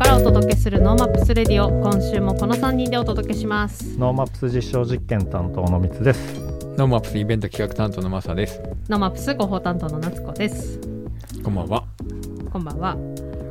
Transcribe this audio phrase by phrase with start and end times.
[0.00, 1.68] からお届けする NoMaps Radio。
[1.68, 3.98] 今週もこの3人でお届けします。
[3.98, 6.40] NoMaps 実証実験担当のみつです。
[6.78, 8.62] NoMaps イベント企画担当のマサです。
[8.88, 10.80] NoMaps 広報担当の夏子です。
[11.44, 11.84] こんばんは。
[12.50, 12.96] こんばんは。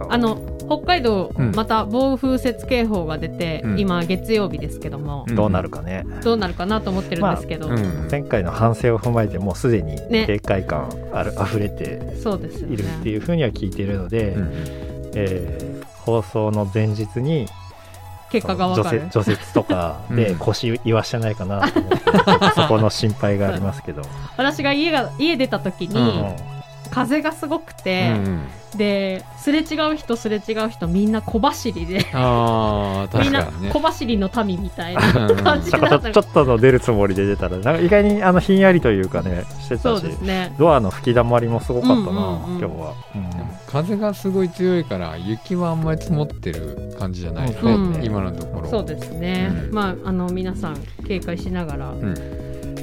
[0.09, 1.51] あの北海道、うん。
[1.51, 3.79] また暴風雪警報が出て、うん。
[3.79, 5.35] 今月曜日ですけども、うん。
[5.35, 6.03] どうなるかね。
[6.23, 8.07] どうなるかなと思ってるんですけど、うん。
[8.09, 10.25] 前回の反省を踏まえてもうすでにね。
[10.25, 12.73] 警戒感ある、溢れてそうですよね。
[12.73, 14.51] いるっていうふうには聞いているので、うん。
[15.13, 17.47] えー放送の前日に
[18.31, 19.07] 結果がわかる。
[19.11, 20.39] 除雪とか でうん。
[20.39, 21.97] 腰言わしてないかなと思って、
[22.55, 24.03] そこの心配がありますけど、
[24.37, 26.35] 私が家が家出た時うに、ん
[26.91, 28.41] 風がすごくうて、ん。
[28.77, 33.71] ですれ違う人すれ違う人みんな小走りでああ、みんな確かにね。
[33.73, 33.79] 小。
[33.79, 35.35] 走りの民みたいなうん。
[35.37, 40.53] 感じだになってからちょちょっとの出るつもりで出たらなんか意外にあのひんやりというかねしてたしそうですね。
[40.59, 42.59] ドアの吹き溜まりもすごかったな、うんうんうん。
[42.59, 43.29] 今日は、うん。
[43.31, 48.03] でも風がすごい強いから雪はあんまり積もってる感じじゃないよね、うん。
[48.05, 48.69] 今のところ。
[48.69, 49.73] そうですね、うん。
[49.73, 52.15] まああの皆さん警戒しながらん。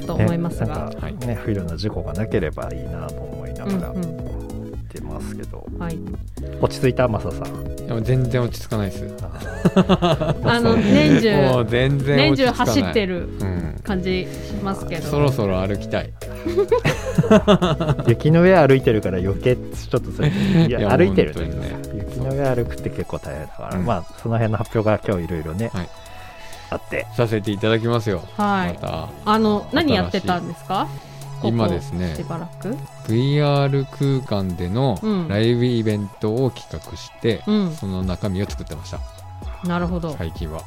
[0.05, 3.36] と思いますが、ね、はいね不慮な事故がなければいいなと思
[3.67, 4.27] がら言うん。
[4.73, 5.99] ってますけど、はい、
[6.61, 7.75] 落ち着いたマサさん。
[7.75, 9.05] でも全然落ち着かないです。
[9.75, 13.67] あの年もう中全然年中走ってるうん。
[13.83, 15.03] 感じしますけど。
[15.07, 16.11] そろそろ歩きたい。
[18.07, 21.75] 雪の上歩いてるから余計ちょっとそれいやいや歩いてるね。
[21.93, 23.85] 雪の上歩くって結構大変だから、うん。
[23.85, 25.89] まあその辺の発表が今日いろいろね、はい。
[26.69, 27.05] あって。
[27.15, 28.77] させていただきますよ、はい。
[28.81, 30.87] まあの何やってたんですか？
[31.41, 32.75] た今ですねしばらく
[33.07, 35.27] ？VR 空間でのうん。
[35.27, 37.71] ライブイベントを企画して、うん。
[37.73, 38.99] その中身を作ってました。
[39.67, 40.61] なるほど、最近は。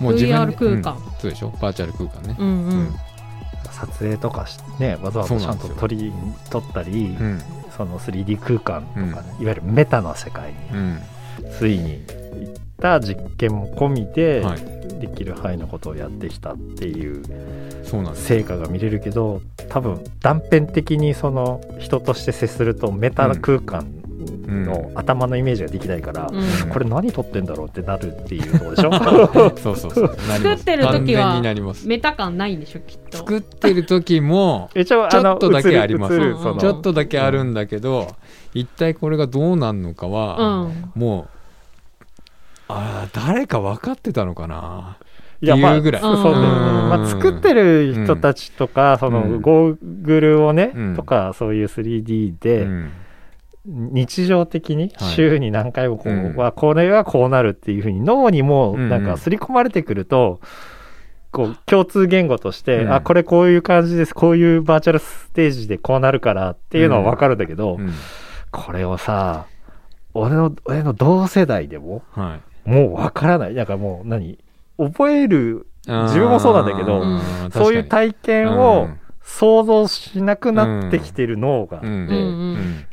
[0.00, 0.96] VR 空間。
[0.96, 1.12] うん。
[1.18, 1.50] そうでしょ？
[1.60, 2.36] バーチャル空間ね。
[2.38, 2.94] うんうん、
[3.70, 6.12] 撮影とかしねわざわざちゃんと撮り
[6.50, 7.42] 撮ったり、うん。
[7.76, 9.42] その 3D 空間とかね、うん。
[9.42, 11.02] いわゆるメタの世界にうん。
[11.58, 12.23] ついに行
[12.74, 14.74] った実験も込みで、はい。
[15.00, 17.22] できる範囲のことをやってきたっていう
[17.82, 18.26] そうなんです。
[18.26, 23.86] 成果が見れるけど多分断片的にその人として接するとメタ空間
[24.46, 26.70] の頭のイメージができないから、うん。
[26.70, 28.92] これ何撮ってんだろうってなるっていうとこでしょ？
[29.58, 30.16] そうそうそう。
[30.16, 31.42] 作ってる時は
[31.84, 33.18] メタ感ないんでしょきっと。
[33.18, 36.18] 作ってる時も ちょっとだけあります。
[36.18, 38.08] ちょっとだけあるんだけど、
[38.54, 40.92] 一体これがどうなんのかうは、ん。
[40.94, 41.28] もう
[42.68, 44.98] あー誰か分かってたのかな？
[45.40, 46.12] いやまあそうだよね、う。
[46.12, 46.88] ん。
[46.88, 49.40] まあ、作ってる人たちとか、そのうん。
[49.42, 50.96] ゴーグルをね、うん。
[50.96, 52.90] とかそういう 3D で、うん。
[53.66, 55.10] 日常的にはい。
[55.10, 56.36] 週に何回もこう、うん。
[56.36, 60.40] はこれはこうなるっていうふうに脳にもなんか刷り込まれてくると、
[61.30, 62.94] こう共通言語として、うん。
[62.94, 64.14] あこれこういう感じです。
[64.14, 67.92] こういうバーチャルステージでこうなるからっていうのは分かるんだけど、うん。
[68.50, 69.46] これをさ
[70.14, 73.54] 俺の俺の同世代でもはいもう分からない。
[73.54, 74.38] なんかもう何？
[74.78, 77.20] 覚える自分もそうなんだけどうん。
[77.52, 78.98] そういう体験をうん。
[79.26, 81.88] 想像しなくなってきてる脳があって、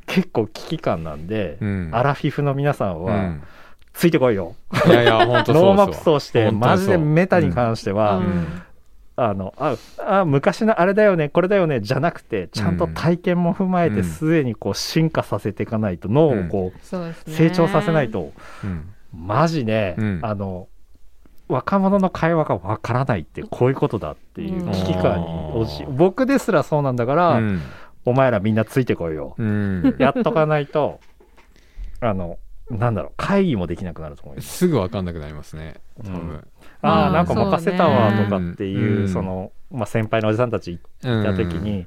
[0.06, 1.90] 結構危機感なんで、うん。
[1.92, 3.44] アラフィフの皆さんは、うん。
[3.92, 4.56] ついてこいよ。
[4.88, 8.62] いやいや本当そう NoMaps として、マジでメタに関しては、うん。
[9.18, 14.04] あのああ昔のあれだよねこれだよねじゃなくてちゃんと体験も踏まえてうん。
[14.06, 18.32] すでにこう進化させていかないと脳をこそう成長させないと、
[18.64, 20.20] うんマジね、うん。
[20.24, 20.68] あの
[21.48, 27.62] 若者の会話がわからないってこういうことだっていう危機感に僕ですらそうなんだから、うん。
[28.06, 29.96] お前らみんなついてこいよ、うん。
[30.00, 31.00] やっとかないと
[32.00, 32.40] あの
[32.70, 34.58] なんだろう会議もできなくなると思います。
[34.58, 35.76] すぐ分かんなくなりますね。
[36.04, 36.28] 多うん。
[36.28, 36.48] 分。
[36.82, 39.10] あまああなんか任せたわとかっていううん。
[39.10, 41.86] その、まあ、先輩のおじさんたち行った時に、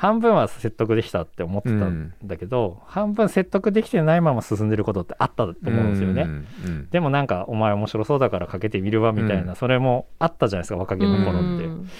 [0.00, 6.22] 半分は説得できたって思ってたんだけど、半分説得できてないまま進んでることってあったと思うんですよね。
[6.22, 9.56] うんうんでもなんかお前面白そうだからかけてみるわみたいな、うん。
[9.56, 11.90] それもあったじゃないですか若気の頃って、うん。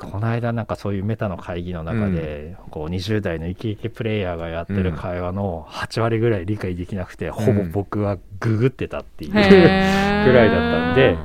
[0.00, 11.16] この間なんかそういうメタの会議の中で、こう20代のイケイケプレイヤーがやってる会話の8割ぐらい理解できなくて、ほぼ僕はググってたっていう、 ぐらいだったんで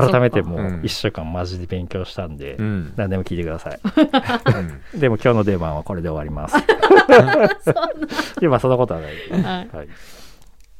[0.00, 0.80] 改めてもううん。
[0.82, 2.92] 1週間マジで勉強したんで、うん。
[2.96, 3.80] 何でも聞いてください。
[4.94, 5.00] うん。
[5.00, 6.56] でも今日の出番はこれで終わります。
[8.42, 9.12] 今そんなことはない、
[9.42, 9.76] はい。
[9.76, 9.88] はい、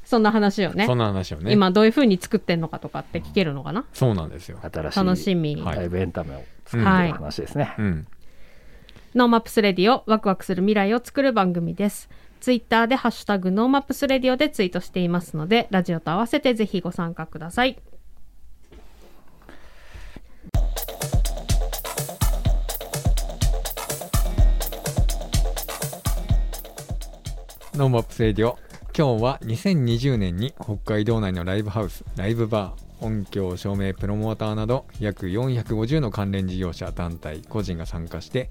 [0.04, 0.86] そんな話をね。
[0.86, 1.52] そんな話をね。
[1.52, 4.58] 今どういう風に作ってんのかとかって聞けるのかな、そうなんですよ。
[4.62, 8.06] 新し楽しいみ、はいライブエンタメを作ってる話ですね、うん。
[9.14, 12.08] NoMaps Radio ワクワクする未来を作る番組です。
[12.40, 17.78] ツイッターでハッシュタグ NoMaps Radio でツイートしていますのでラジオと合わせてぜひご参加ください
[27.76, 28.58] NoMaps Radio
[28.96, 38.48] 今日は2020年に北海道内のライブハウスライブバー音響照明プロモーターなど約450の関連事業者団体個人が参加して、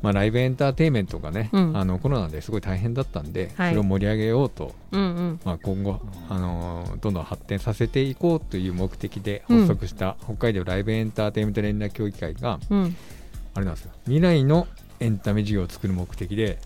[0.00, 1.76] まあ、ライブエンターテインメントがね、うん。
[1.76, 3.70] あのコロナですごい大変だったんで、はい。
[3.70, 5.40] それを盛り上げようと、うんうん。
[5.44, 9.66] まあ、今後、あのーどんどん発展させていこうという目的でうん。
[9.66, 12.96] 発足した北海道ライブエンターテインメント連絡協議会が、うん。
[13.54, 13.90] あれなんですよ。
[14.04, 14.68] 未来の
[15.00, 16.60] エンタメ事業を作る目的で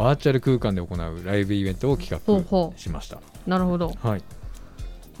[0.00, 3.20] バーチャル空間で行うライブイベントを企ほうほ画しました。
[3.46, 4.22] なるほどはい、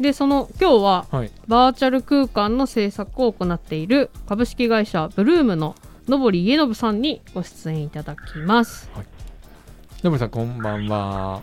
[0.00, 5.74] でその今日ははい、バーチャル空間の制作を行っている株式会社ブルームの
[6.08, 8.90] 野堀家信さんにご出演いただきます
[10.02, 11.42] のぶさんこんばんは。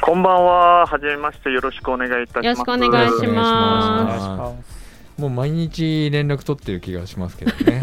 [0.00, 0.86] こんばんは。
[0.86, 1.50] はじめまして。
[1.50, 2.46] よろしくお願いいたします。
[2.46, 4.54] よろしくお願いしま
[5.16, 7.80] すもう毎日連絡取ってる気がしますけどね。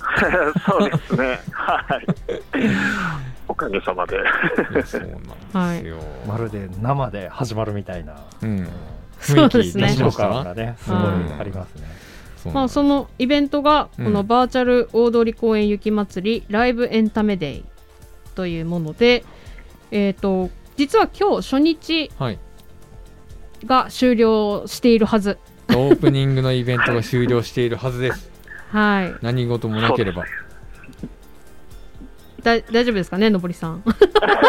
[0.66, 1.40] そうですね。
[1.52, 3.31] はい。
[3.52, 4.16] おかげさまで。
[4.56, 5.98] そうなんですよ。
[6.26, 8.66] まるで生で始まるみたいな、うん、
[9.20, 11.74] そう雰囲気ですね出しました緊張感がねすごいはいあります
[12.46, 17.64] ね、まあ、そのイベントがうんこのバーチャル大通公園雪まつりライブエンタメデイ
[18.34, 19.22] というもので、
[19.90, 22.38] えー、と実は今日初日はい。
[23.66, 25.38] が終了しているはず
[25.68, 28.30] オープニングのイベントが終了しているはずです。
[28.72, 30.24] はい何事もなければ。
[32.42, 33.82] だ大丈夫ですかねのぼりさん。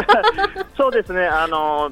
[0.78, 1.26] そうですね。
[1.26, 1.92] あの、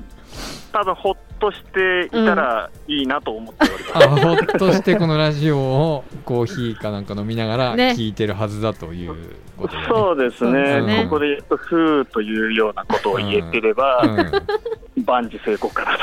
[0.71, 4.07] 多分ほっとしていたらいいなと思っております。
[4.07, 7.95] あほっとしてこのラジオをコーヒーかなんか飲みながらね。
[7.97, 9.87] 聞いてるはずだということで、ね。
[9.89, 10.81] そうですね。
[10.81, 15.97] ねここで言うと、ふーというようなことを言えてれば、うん、万事成功かな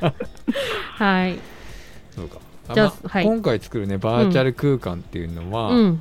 [0.00, 0.14] と。
[1.04, 1.38] はい。
[2.10, 2.38] そうか。
[2.74, 3.24] じゃあまあはい。
[3.24, 6.00] 今回作るねバーチャル空間っていうのは、うん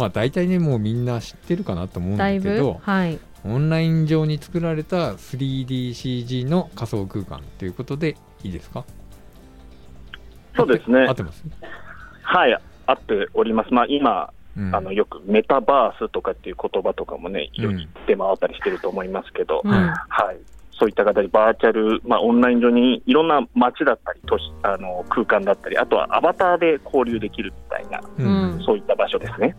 [0.00, 3.18] まあ大体ねもうみんな知ってるかなと思うんだけどはい。
[3.42, 8.84] オンライン上に作られた 3DCG の仮想空間ということでいいですか？
[10.54, 11.06] そうですね。
[11.06, 11.42] 合ってます、
[12.22, 12.58] はい。
[12.86, 13.72] 合っております。
[13.72, 14.74] まあ今、うん。
[14.74, 19.70] あのよくメタバースとかっていう言葉とかもね、世に出回ったりしてると思いますけど、うん。
[19.70, 19.86] は
[20.32, 20.36] い、
[20.78, 28.52] そういった形でバーチャル、まあ、オンライン上にいろんな街だったり都市あの空間だったり、あとはアバターで交流できるみたいな、うん。
[28.56, 28.62] うん。
[28.64, 29.56] そういった場所ですね。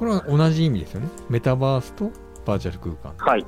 [0.00, 1.08] これは同じ意味ですよね。
[1.28, 2.10] メタバースと
[2.44, 3.14] バーチャル空間。
[3.18, 3.46] はい。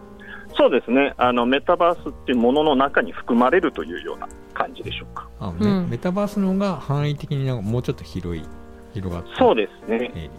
[0.57, 1.15] そうですね。
[1.17, 5.29] あの、メタバースっていうものの中に含まれるというような感じでしょうか。
[5.41, 5.71] あのね。
[5.71, 5.91] うん。
[5.91, 8.45] メタバースの方が範囲的になんかもうちょっと広い
[8.93, 10.31] 広がったそうですね、エリ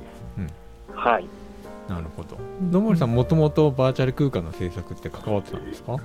[0.96, 1.26] はい、
[1.90, 2.38] アなるほど。
[2.72, 5.98] 野森さんもともとバーチャル空間の制作って関わってたんですか？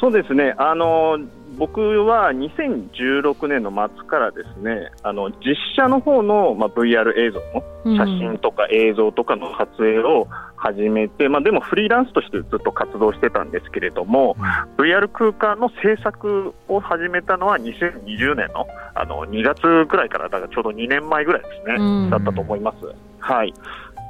[0.00, 0.54] そうですね。
[0.56, 1.18] あの
[1.60, 7.96] 僕は2016年の末からですねあの実写の方の、まあ、VR 映像のうん。
[7.96, 10.26] 写真とか映像とかの撮影を
[10.56, 14.36] 始めて、まあ、でもフリーランスとしてずっと活動してたんですけれども、
[14.76, 22.10] VR 空間の制作を始めたのは2020年のあの2月ぐらいから、だからちょうど2年前ぐらいですね、うん。
[22.10, 22.94] だったと思います。
[23.20, 23.54] はい、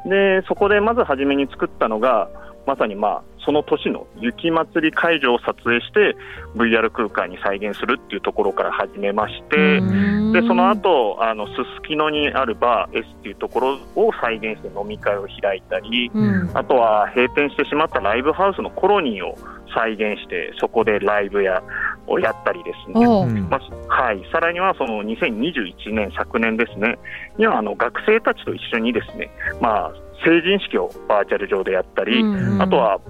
[0.06, 2.29] でそこでまず初めに作ったのが、
[2.67, 6.17] まさに、まあ、その年の雪まつり会場を撮影して
[6.57, 10.33] VR 空間に再現するっていうところから始めまして、うん。
[10.33, 16.50] でその後あのすすきのにあるバー S っていうところを再現して飲み会を開いたり、うん。
[16.55, 19.37] あとは閉店してしまったライブハウスのコロニーを
[19.75, 21.62] 再現してそこでライブや
[22.07, 23.07] をやったりですね。
[23.49, 26.99] まあはい、さらにはその2021年、昨年ですね、
[27.38, 29.93] にはあの学生たちと一緒にですね、まあ、
[30.25, 32.61] 成人式をバーチャル上でやったり、うん。
[32.61, 33.00] あとは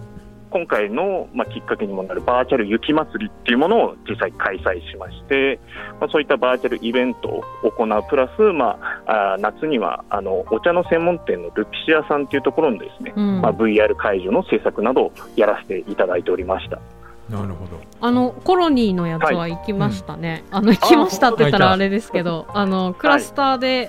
[0.50, 5.60] 今回の、まあ、きっかけにもなるバーチャル雪まつりっていうものを実際開催しまして、
[6.00, 13.40] まあ、そういったバーチャルイベントを行うプラス、まあ、あー夏にはあのお茶の専門店のルピシアさんっていうところのですね、うん。
[13.40, 16.80] まあ、VR 会場の制作などをやらせていただいておりました。
[17.28, 17.80] なるほど。
[18.00, 23.88] あのコロニーのやつは行きましたね、あの行きましたって言ったらあれですけどあのクラスターで、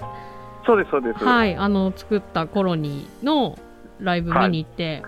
[0.66, 1.24] そうです、そうです。
[1.24, 3.58] はい、あの作ったコロニーの
[4.02, 5.04] ライブ見に行って、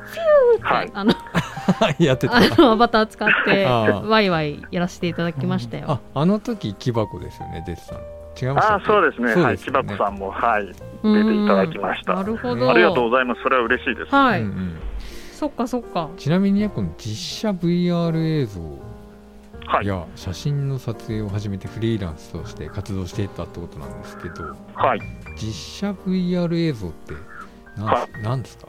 [0.62, 0.92] はい。
[0.94, 1.14] あの
[2.00, 2.38] やってた。
[2.38, 5.86] あのアバター使ってワイワイやらせていただきましたよ。
[5.88, 8.00] ああの時木箱ですよね出てたの
[8.42, 12.16] 違いましたあそうですね、はい、そうですよ千葉子さんも、はい、出出ていただきました。
[12.16, 12.70] なるほど。
[12.70, 14.16] ありがとうございます、それは嬉しいです。
[14.16, 14.78] はい、うんうん。
[15.32, 16.10] そっかそっか。
[16.18, 18.94] ちなみにねこの実写 VR 映像
[19.66, 25.00] はい、や写真の撮影を始めてフリーランスとして活動していったってことなんですけどはい、
[25.38, 27.14] 実写 VR 映像って
[27.78, 28.68] なん,、はなんですか？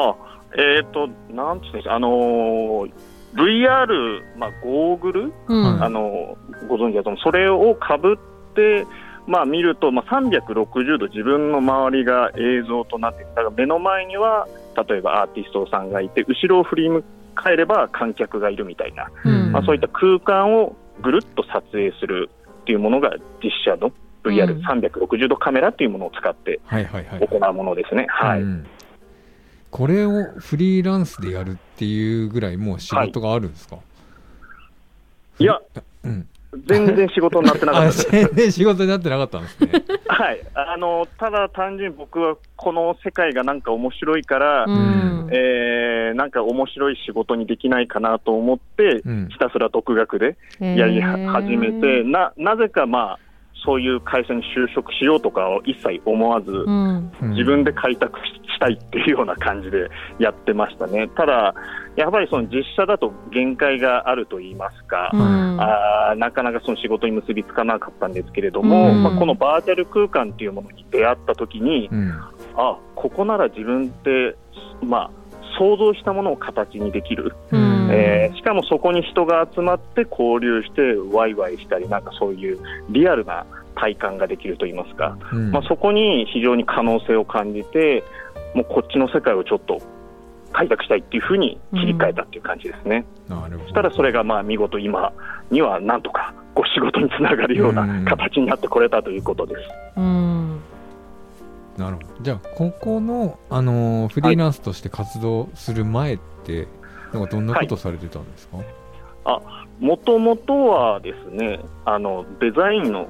[0.00, 0.16] あ、
[0.56, 2.92] えっ、と、なんつうんですか、あのー
[3.32, 5.82] VR、まあ、ゴーグル、うん。
[5.82, 8.86] あのーご存知だと思う、それをかぶって、
[9.26, 14.48] まあ、見ると、まあ、360度自分の周りが映像となってだから目の前には
[14.88, 17.04] 例えばアーティストさんがいて後ろを振り向
[17.40, 19.52] 帰れば観客がいるみたいな、うん。
[19.52, 22.28] まあ、そういった空間をぐるっと撮影する
[22.62, 23.92] っていうものが実写の
[24.22, 24.34] うん。
[24.34, 28.06] VR360 度カメラっていうものを使ってはいはいはい行うものですね。
[28.10, 28.66] はい、うん
[29.70, 33.78] これをフリーランスでやるっていうぐらいもう仕事があるんですか、
[35.38, 35.44] い。
[35.44, 35.60] や、
[36.04, 36.28] うん、
[36.66, 37.86] 全然仕事になってなかった。
[37.86, 38.10] あです。
[38.10, 39.72] 全然仕事になってなかったんですね。
[40.08, 45.28] はい、あのただ単純に僕はこの世界がなんか面白いから、うん。
[45.32, 49.28] えーなんか面白い仕事にできないかなと思って、うん。
[49.30, 53.18] ひたすら独学でやりは始めて、ななぜかまあ、
[53.64, 57.12] そういう会社に就職しようとかを一切思わず、うん。
[57.22, 59.88] うん自分で開拓したいっていうような感じで
[60.18, 61.08] やってましたね。
[61.16, 61.54] ただ、
[61.96, 65.20] やっぱりその実写だと限界があると言いますか、うん。
[65.60, 69.02] あーなかなかその仕事に結びつかなかったんですけれども、うん。
[69.02, 72.10] まあ、このバーチャル空間っていうものに出会ったときに、うん。
[72.56, 74.36] あここなら自分で、
[74.82, 75.10] まあ、
[75.58, 83.44] 想像したものを形にできる、うんえーしかもそこに人が集まって交流して、ワイワイしたり、なんかそういうリアルな
[83.74, 85.50] 体感ができると言いますか、うん。
[85.50, 88.02] まあ、そこに非常に可能性を感じて、
[88.54, 89.80] もうこっちの世界をちょっと
[90.52, 93.04] 開拓したいっていうふうに切り替えたっていう感じですね。
[93.28, 93.58] なるほど。
[93.64, 95.12] そしたらそれがまあ見事今
[95.50, 99.60] にはなんとかご仕事につながるようなうん形になってこれたということです。
[99.96, 100.60] うん。
[101.76, 102.08] なるほど。
[102.22, 106.66] じゃあここの、あのーフリーランスとして活動する前って、
[107.12, 108.58] なんかどんなことされてたんですか、
[109.78, 113.08] もともとはですねあのデザインの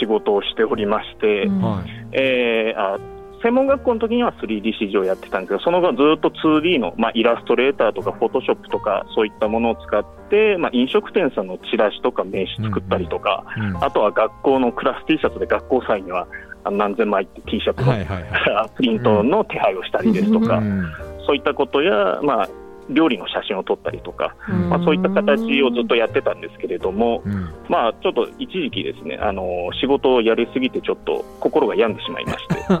[0.00, 1.60] 仕事をしておりまして、うん。
[1.60, 2.08] はい。
[2.12, 2.98] えーあ
[3.42, 13.84] 専門学校の時には 3D 市場をやってたんですけどその後はずっと 2D の、まあ、イラストレーターとかフォトショップとかそういったものを使って、まあ、飲食店さんのチラシとか名刺作ったりとか、うん。
[13.84, 16.28] あとは学校のクラス T シャツで学校祭には
[16.70, 18.70] 何千枚って T シャツの、はいはいはい。
[18.76, 20.86] プリントの手配をしたりですとか、うん。
[21.26, 22.48] そういったことや、まあ、
[22.90, 24.68] 料理の写真を撮ったりとか、うん。
[24.68, 27.48] まあ、そういった形をずっとやってたんですけれども、うん。
[27.68, 32.54] まあ、ちょっと一時期ですね、あの仕事をやりすぎて、ちょっと心が病んでしまいまして、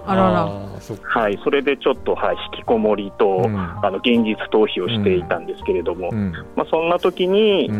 [1.02, 3.56] はい、それでちょっと、はい、引きこもりと、うん。
[3.56, 6.32] あの現実逃避をしていたんですけれども、うん。
[6.56, 7.70] まあ、そんな時に、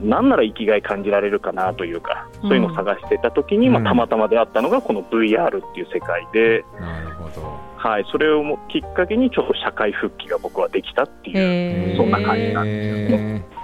[0.00, 3.74] うんなんなら生きがい感じられるかなというか、そういうのを探していた時に、うん。
[3.74, 7.72] まあ、たまたま出会ったのがこの VR っていう世界で、なるほど。
[7.76, 13.62] はい、それをもきっかけにちょっと社会復帰が僕はできたっていう、そんな感じなんですよへー。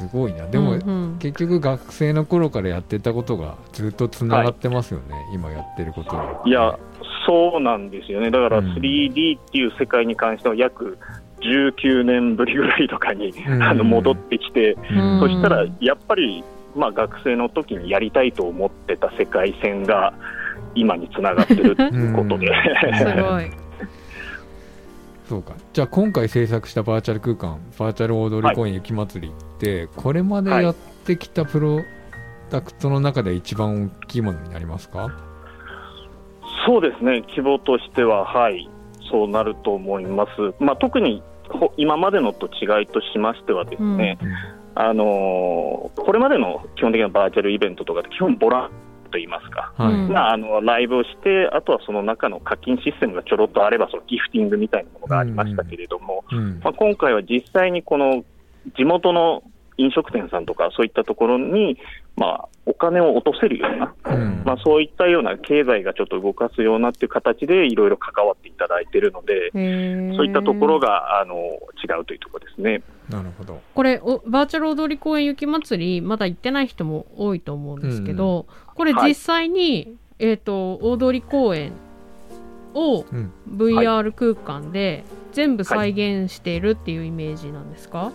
[0.00, 0.46] すごいな。
[0.46, 1.18] でも、うんうん。
[1.18, 6.50] 結局学生の頃からやってたことがずっとつながってますよね、今やってることに。
[6.50, 6.78] いや、
[7.26, 8.74] そうなんですよね、だからうん。
[8.74, 10.98] 3D っていう世界に関しては約
[11.42, 13.62] 19年ぶりぐらいとかに、うん。
[13.62, 15.20] あの戻ってきて、うん。
[15.20, 16.44] そしたらやっぱり、
[16.74, 20.12] まあ、学生の時にやりたいと思ってた世界線が
[20.74, 22.48] 今につながってるっていうことで、
[22.98, 23.50] すごい。
[25.28, 25.54] そうか。
[25.72, 31.80] じゃあ今回制作したバーチャル空間バーチャル踊り公園雪まつりって、これまでやってきたプロ
[32.50, 35.08] ダクトの中で一番大きいものになりますか、
[36.66, 38.68] そうですね、規模としては、はい、
[39.10, 40.54] そうなると思います。
[40.58, 41.29] まあ、特にほ
[41.76, 44.18] 今までのと違いとしましてはですね、
[44.74, 48.70] あのーこれまでの基本的なバーチャルイベントとかって基本ボラン
[49.10, 50.08] と言いますか、はい、うん。
[50.08, 56.60] まあ、あのライブをして、あとはその中の課金システムがちょろっとあれば、そのギフティングみたいなものがありましたけれども、うん。
[56.62, 58.24] まあ、今回は実際にこの
[58.76, 59.42] 地元の
[59.80, 61.78] 飲食店さんとか、そういったところに、
[62.16, 64.42] まあ、お金を落とせるような、うん。
[64.44, 72.82] まあ、そういったような経済がちょっと動かすようなっていう形でいろいろ関わっていただいているので、そういったところがあの違うというところですね。
[73.08, 73.60] なるほど。
[73.74, 81.72] これおバーチャル踊り公園雪まつりまだ行ってない人も多いと思うんですけど、これ実際に、えっ、と大通公園
[82.74, 83.32] をうん。
[83.48, 88.12] VR 空間で全部再現しているっていうイメージなんですか、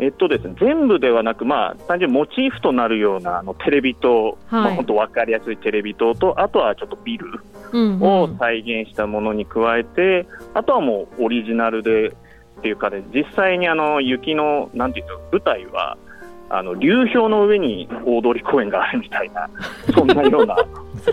[0.00, 4.36] えっとですね、全部ではなく、まあ、単純にモチーフとなるようなあのテレビ塔、はい。
[4.50, 7.26] まあ、本当分かりやすいテレビ塔と、あとはちょっとビル
[7.72, 8.02] うんうん。
[8.02, 12.12] を再現したものに加えて、あとはもうオリジナルでっ
[12.62, 15.96] ていうかで、実際にあの雪の、なんていうの、舞台は、
[16.50, 19.48] あの流氷の上に大通公園があるみたいな、
[19.94, 20.56] そんなような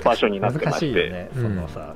[0.04, 1.94] 場所になってま難して、よね、うんそのさ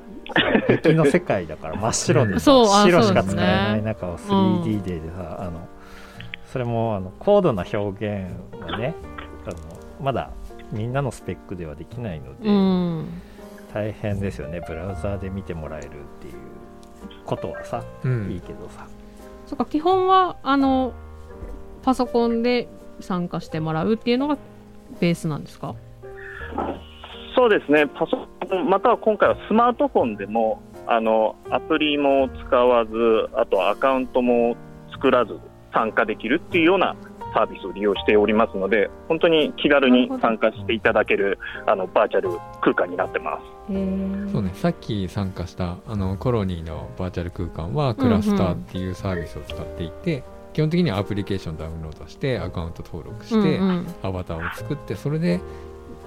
[0.68, 5.68] 雪の世界だから真っ白でさそうあ白しか使えない中を 3D でさ、あの
[6.46, 8.94] それもあの高度な表現はね
[9.46, 9.56] あの
[10.00, 10.30] まだ
[10.72, 13.22] みんなのスペックではできないので、うん。
[13.72, 14.60] 大変ですよね。
[14.66, 16.34] ブラウザーで見てもらえるっていう
[17.24, 18.30] ことはさ、うん。
[18.30, 18.86] いいけどさ。
[19.46, 20.92] そっか基本はあの
[21.82, 22.68] パソコンで
[23.00, 24.38] 参加してもらうっていうのが
[24.98, 25.74] ベースなんですか？
[27.36, 32.92] そうですね、パソコン、または今回はスマートフォンでも、あのアプリも使わず、
[33.34, 34.56] あとアカウントも
[34.92, 35.38] 作らず
[35.76, 36.96] 参加できるっていうような
[37.34, 42.30] サービスを利用しておりますので本当に気軽に参加していただけるあのバーチャル
[42.62, 44.32] 空間になってます。
[44.32, 44.52] そうね。
[44.54, 53.86] さっき参加したあのコロニーのバーチャル空間はクラスターっていうサービスを使っていて、基本的にはアプリケーションダウンロードしてアカウント登録して、うんうん。
[54.02, 55.40] アバターを作ってそれで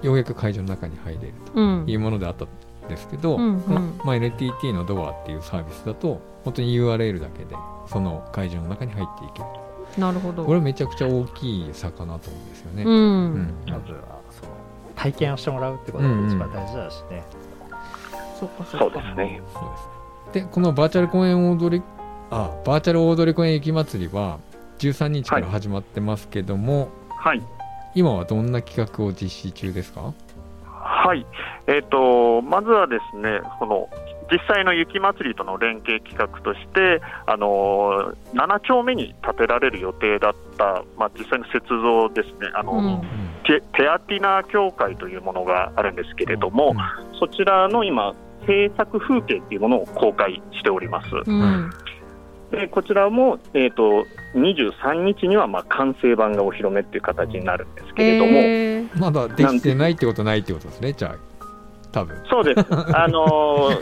[0.01, 1.85] ようやく会場の中に入れるうん。
[1.85, 2.47] というものであったん
[2.88, 3.97] ですけど、うんうん。
[3.97, 7.55] ままあ、NTT のドアっていうサービスだと本当に URL だけで
[7.89, 9.46] その会場の中に入っていける。
[9.98, 10.46] なるほど。
[10.46, 12.84] これめちゃくちゃ大きい差かなと思うんですよね。
[12.84, 13.34] ううん。
[13.34, 14.51] んまずはその
[14.96, 17.24] 体験をしてもらうってことが一番大事だしね、
[18.39, 19.41] そっかそそうですね。
[19.53, 19.63] そう
[20.34, 20.46] です。
[20.46, 21.84] でこのバーチャル公演踊り
[22.29, 24.38] あバーチャル踊り公演雪まつりは
[24.77, 27.41] 13日から始まってますけども、はい。
[27.96, 30.13] 今はどんな企画を実施中ですか？
[30.72, 31.25] はい、
[31.65, 33.89] えー、とまずはですねこの
[34.31, 42.51] 実際の雪まつりとの連携企画として、あのー7丁目に建てられる予定だった、まあ、実際の雪像ですね。
[42.53, 43.01] あの、うん。
[43.43, 48.13] テテアティナ協会というものがあるんですけれども、うんそちらの今、
[48.48, 51.07] 制作風景っていうものを公開しております。
[51.25, 51.69] うん。
[52.51, 54.05] でこちらも、えー、と
[54.36, 58.31] 23日にはまあ完成版がお披露目っていう形になるんですけれども。
[58.31, 59.00] へー。
[59.00, 61.28] まだできてないってことないってことですねじゃあ
[61.91, 62.65] 多分そうです。
[62.96, 63.25] あの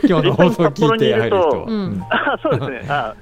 [0.08, 2.86] 今日の放送聞いて入る人は、うんあそうですね。
[2.88, 3.14] あ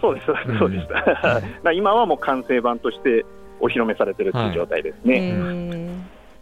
[0.00, 0.26] そうです、
[0.58, 0.88] そうです。
[0.88, 3.24] だから今はもう完成版として
[3.60, 5.34] お披露目されてるっていう状態ですね。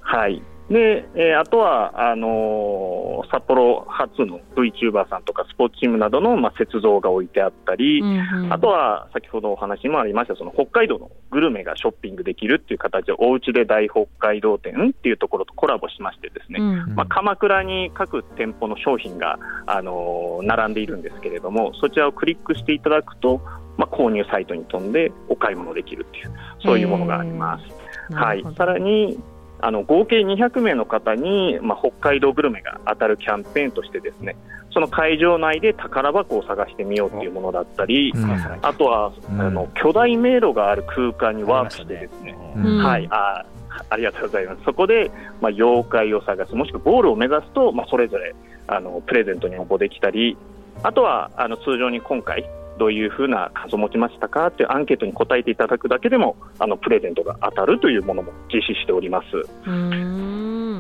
[0.00, 0.42] はい。
[0.70, 8.52] で、えーあとは、あのー札幌初の VTuber さんとかスポーツチームなどの、まあ、雪像が置いてあったり、うんうん。
[8.52, 16.94] あとは先ほどお話にもありましたその北海道のグルメがショッピングできるっていう形でおうちで大北海道店っていうところとコラボしましてですね、うん。
[16.94, 23.40] まあ、鎌倉に各店舗の商品が、あのー並んでいるんですけれども、そちらをクリックしていただくと、
[23.76, 28.14] まあ、購入サイトに飛んでお買い物できるっていう、そういうものがあります。
[28.14, 28.44] はい。
[28.56, 29.18] さらに
[29.60, 34.36] あの合計200名の方に、まあ、北海道グルメが当たるキャンペーンとしてですね
[34.74, 38.30] その会場内で宝箱を探してみようっていうものだったり、うん。
[38.60, 39.40] あとは、うん。
[39.40, 42.78] あの巨大迷路がある空間にワープしてですね、うん。
[42.78, 43.44] はい、あ
[43.88, 44.64] ありがとうございます。
[44.64, 48.34] そこで、まあ、妖怪を探す、もしくはゴールを目指すと、まあ、それぞれ
[48.66, 50.36] あのプレゼントに応募できたり、
[50.82, 52.44] あとはあの通常に今回、
[52.78, 59.26] どういうふうな感想を持ちましたかっていうアンケートに答えていただくだけでも、あのプレゼントが当たるというものも実施しております。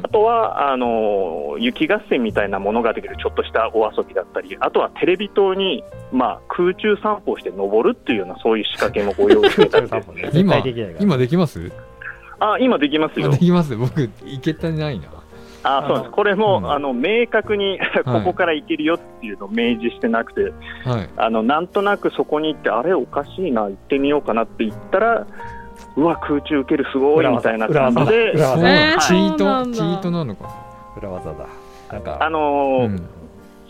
[0.02, 10.22] あとはあの雪合戦みたいなものができるちょっとしたお遊びだったり、あとはテレビ塔に、まあ、空中散歩をして登るっていうような、そういう仕掛けもご用意してたりですね。
[10.22, 11.72] 絶今対できないから今できます？
[12.40, 13.38] あ今できますよあで。
[13.38, 15.06] きます僕いけてないな
[15.64, 16.10] あそうです。
[16.10, 16.70] これも、うん。
[16.70, 20.52] あの明確に ここから行けるよっていうのを明示してなくて、
[20.88, 21.08] はい。
[21.16, 25.26] あのなんとなくそこに行って、あれ、おかしいな、行ってみようかなって言ったら、
[25.96, 29.72] うわ、空中受ける、すごいみたいな感じで、チート？
[29.72, 30.48] チートなのか？
[30.96, 31.46] 裏技だ。
[31.92, 32.18] なんか。
[32.20, 33.08] あのーうん。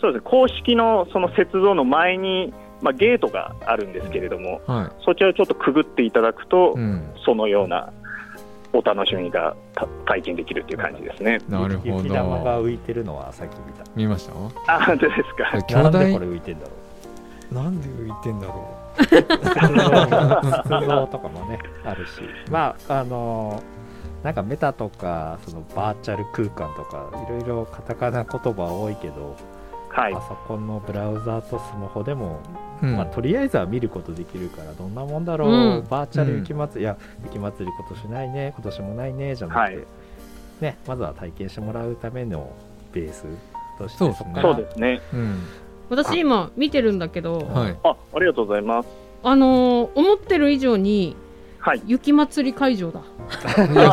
[0.01, 0.23] そうです。
[0.23, 7.91] ね公式のその雪像の前に、まあ、ゲートがあるんですけれども、はそちらをちょっとくぐっていただくと、い、うん、そのような
[8.77, 11.39] お楽しみがた体験できるっていう感じですね。
[11.47, 13.83] なるほ雪玉がど浮いてるのはさっき見た。
[13.95, 14.75] 見ました？
[14.75, 15.81] あ、本当ですか？
[15.81, 16.71] なんでこれ浮いてんだろ
[17.51, 17.53] う。
[17.53, 22.11] なんで浮いてんだろ出動とかもねあるし。
[22.49, 23.61] まああの
[24.23, 29.35] なんかメタとかそのバーチャル空間とかいろいろカタカナ言葉多いけど、
[29.95, 30.13] はい。
[30.13, 30.21] パ。
[30.21, 32.41] ソコンのブラウザーとスマホでも、
[32.81, 32.95] う、うん。
[32.97, 35.87] まあ、とりあえずは見ることできるからどんなもんだろう、うん。
[35.89, 39.85] バーチャル雪祭り、いや雪祭り今年ないね今年もないねじゃなくて、はい。
[40.61, 42.51] ね、まずは体験してもらうための
[42.93, 43.25] ベース
[43.77, 45.01] としてそうですねうですね。
[45.13, 45.39] うん。
[45.89, 47.77] 私今見てるんだけど、はい。
[47.83, 48.89] あ、ありがとうございます。
[49.23, 51.15] あのー思ってる以上に
[51.65, 51.81] はい。
[51.87, 53.01] 雪祭り会場だ、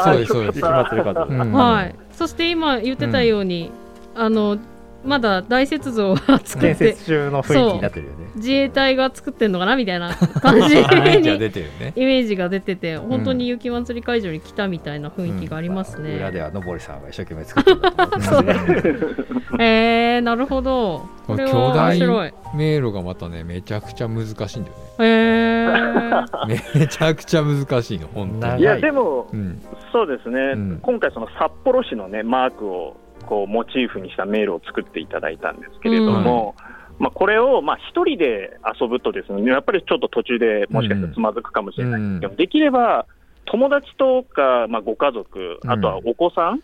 [0.04, 0.56] そうですそうです。
[0.58, 1.52] 雪祭りかと、うん。
[1.52, 1.94] はい。
[2.12, 3.70] そして今言ってたように、
[4.14, 4.58] あの
[5.04, 8.30] まだ大雪像が作っ建て設中の雰囲気になってるよね。
[8.36, 11.92] 自衛隊が作ってんのかなみたいな 感じイメージはに出てるね。
[11.96, 19.16] イメージが出てて本当に雪祭り会場に来たみたいな雰囲気がありますね、裏ではのぼりさんが一生懸命作ってる
[19.58, 21.06] えー、なるほど。
[21.26, 29.62] これは面巨大白い迷路がまたねめちゃくちゃ難しいんだよえー、ねめちゃくちゃ難しいの本当長にいや、でも、うん。
[29.92, 30.78] そうですね、うん。
[30.82, 36.54] 今回、その札幌市の、ね、マークをこうモチーフにした迷路を作っていただいたんですけれども、
[36.98, 43.06] まあ、これをまあ一人で遊ぶと、ですねやっぱりちょっと途中でもしかしたらつまずくかもしれないんですけど、できれば
[43.46, 46.60] 友達とか、まあ、ご家族、あとはお子さん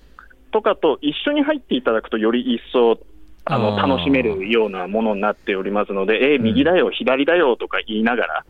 [0.52, 2.98] とかと一緒に入っていただくと、より一層
[3.44, 8.44] あの楽しめるようなものになっておりますので、えー右だよ、左だよとか言いながら、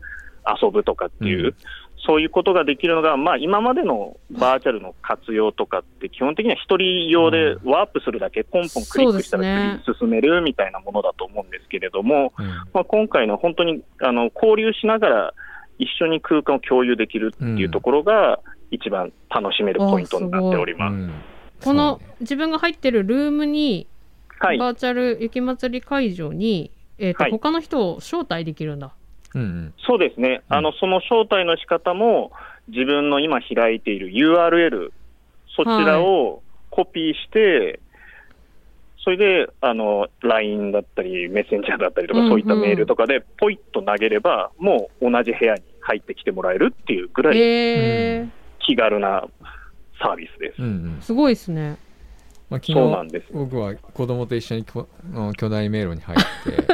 [0.61, 1.55] 遊ぶとかっていう、うん
[2.05, 12.47] そういうことができるのが、まあ、今までのバーチャルの活用とかって、基本的には一人用でワープするだけ、ポンポンクリックしたら進めるみたいなものだと思うんですけれども、うん。
[12.73, 15.33] まあ、今回の本当にあの交流しながら
[15.77, 18.39] 一緒に空間を共有できるっていうところが、
[18.71, 20.93] 一番楽しめるポイントになっております。
[20.93, 21.13] うん。
[21.63, 23.87] この自分が入ってるルームに、
[24.39, 27.31] はい、バーチャル雪まつり会場に、えーとはい。
[27.31, 28.93] 他の人を招待できるんだ。
[29.35, 29.73] うんうん。
[29.85, 30.57] そうですね、うん。
[30.57, 32.31] あのその招待の仕方も、
[32.67, 34.91] 自分の今開いている URL、
[35.55, 37.79] そちらをコピーして、
[39.03, 42.31] それであの LINE だったり、メッセンジャーだったりとか、うんうん。
[42.31, 48.29] そういったメールとかで、ポイッと投げれば、もう同じ部屋に入ってきてもらえるっていうぐらいえー。
[48.59, 49.23] 気軽な
[50.01, 50.61] サービスです。
[50.61, 51.01] うんうん。
[51.01, 51.77] すごいですね。
[52.49, 53.27] まあ、昨日そうなんです。
[53.31, 56.73] 僕は子供と一緒にこの巨大迷路に入って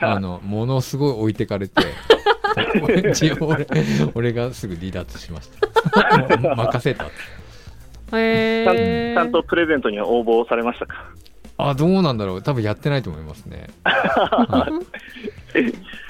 [0.00, 1.82] あのものすごい置いてかれて
[2.82, 3.66] 俺一応俺
[4.14, 6.34] 俺がすぐ離脱しました。
[6.56, 7.06] 任せた。
[8.12, 11.04] えちゃんー、ちゃんとプレゼントには応募されましたか？
[11.56, 12.42] あどうなんだろう。
[12.42, 14.68] 多分やってないと思いますね、は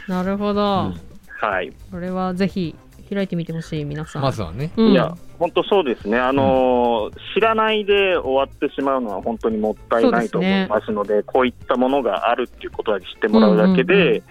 [0.09, 0.95] なるほど、うん。
[1.41, 1.73] はい。
[1.91, 4.25] これはぜひ開いてみてほしい皆さい、ん。
[4.25, 14.23] まずはね、うん、いや、本当そうですね、あのー知らないで終わってしまうのは本当にもったいないと思いますので、こういったものがあるっていうことだけ知ってもらうだけうんうんで、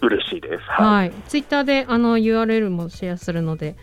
[0.00, 0.54] 嬉しいです。
[0.68, 0.86] はい。
[0.86, 3.76] はい、ツイッターであの URL もシェアするので、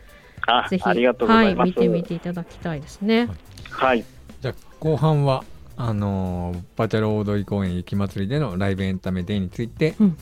[0.47, 1.67] あぜひありがとうございます。
[1.67, 3.29] はい、見てみていただきたいですね。
[3.69, 4.03] はい。
[4.41, 5.43] じゃあ後半は
[5.77, 10.17] あのーバーチャル大通公園雪まつりでのライブエンタメデーについて、うん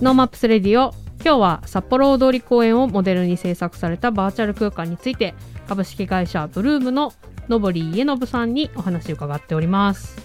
[0.00, 5.34] NoMaps Radio 今日は札幌大通公園をモデルに制作されたバーチャル空間について
[5.66, 7.12] 株式会社ブルームの
[7.48, 10.16] のぼり家信さんにお話を伺っております。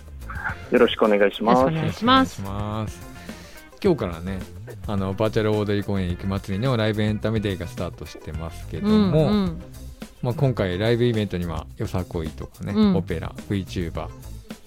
[0.69, 1.61] よろしくお願いします。
[1.61, 3.01] よろしくお願いします。
[3.83, 4.39] 今日からね
[4.85, 9.61] あのバーチャル大通公園雪まつりのライブエンタメデーがスタートしてますけどうんも、うん。
[10.21, 12.95] まあ、今回ライブイベントにはよさこいとかね、うん。
[12.95, 14.07] オペラ VTuber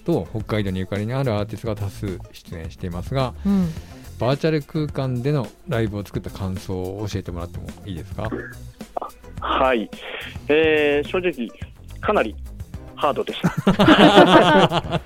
[0.04, 3.68] と北海道にゆかりのあるアーティストが多数出演していますがうん
[4.18, 8.28] バーチャル空間でのライブを作った感想を教えてもらってもいいですか？
[9.40, 9.90] はい。
[10.48, 11.48] えー正直、
[12.00, 12.34] かなり
[12.94, 15.00] ハードでした。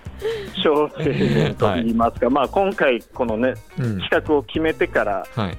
[0.62, 3.98] 小生年と言いますか、まあ今回、このね、うん。
[4.00, 5.56] 企画を決めてからはい。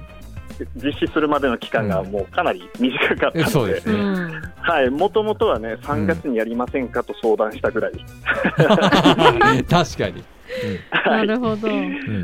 [0.76, 3.82] 実施するまでの期間がもうかなり短かったので、
[4.60, 7.92] はい、もともとはね、3月にやりませんかと相談したぐらい、
[9.64, 10.22] 確かに、
[11.06, 11.68] なはい、るほど。
[11.68, 11.74] うん。
[11.74, 11.78] う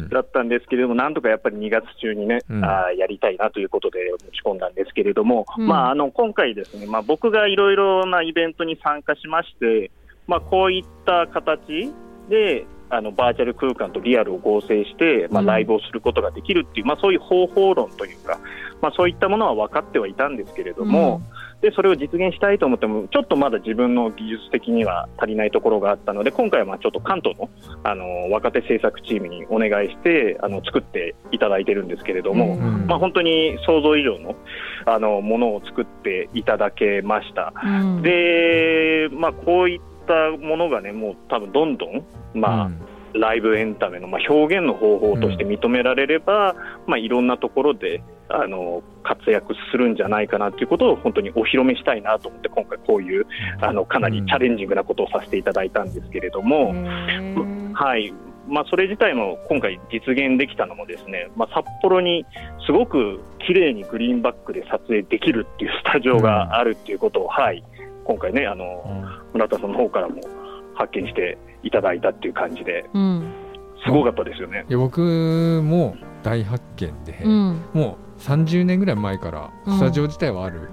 [0.06, 2.64] んだったんですけれども、なんとかやっぱり2月中にね、うん。
[2.64, 5.66] あーやりたいなということで持ち込んだんですけれども、うん。
[5.66, 9.90] まあ、あの今回ですね、まあ、僕がいろいろなイベントに参加しまして、
[10.26, 11.92] まあ、こういった形
[12.28, 15.46] で、あのバーチャル空間とリアルを合成して、まあ、うん。
[15.46, 18.38] ライブをすることができるっていう、まあ、そういう方法論というか、
[18.80, 21.20] まあ、そういったものは分かってはいたんですけれども、
[21.60, 27.50] でそれを実現したいと思っても、ちょっとまだ自分の技術的には足りないところがあったので、今回はまあちょっと関東の
[27.82, 34.36] あの若手制作チームにお願いしてあの作っていただいてるんですけれども、うんまあ、本当に想像以上の
[34.86, 37.52] あのものを作っていただけました。
[37.64, 42.70] うん、で、まあ、こういったものがね、もう多分どんどん、まあ
[43.14, 46.54] ライブエンタメの、まあ、表現の方法として認められれば、
[46.86, 53.26] まあ、いろんなところであの活躍するんじゃないかなということを本当にお披露目したいなと思って今回こういう
[53.60, 58.12] あのかなりチャレンジングなことをさせていただいたんですけれども、へーはい。
[58.48, 62.24] まあ、それ自体も今回実現できたのもですね、まあ、札幌に
[62.66, 67.62] すごく綺麗にグリーンバックで撮影できるっていうスタジオがあるっていうことを、はい、
[68.04, 68.82] 今回ねあの
[69.34, 70.22] 村田さんの方からも
[70.74, 73.32] 発見していただいたっていう感じでうん。
[73.84, 74.66] すごかったですよね。
[74.68, 80.68] いや僕も大発見で、うん、もう30年ぐらい前からスタジオ自体はある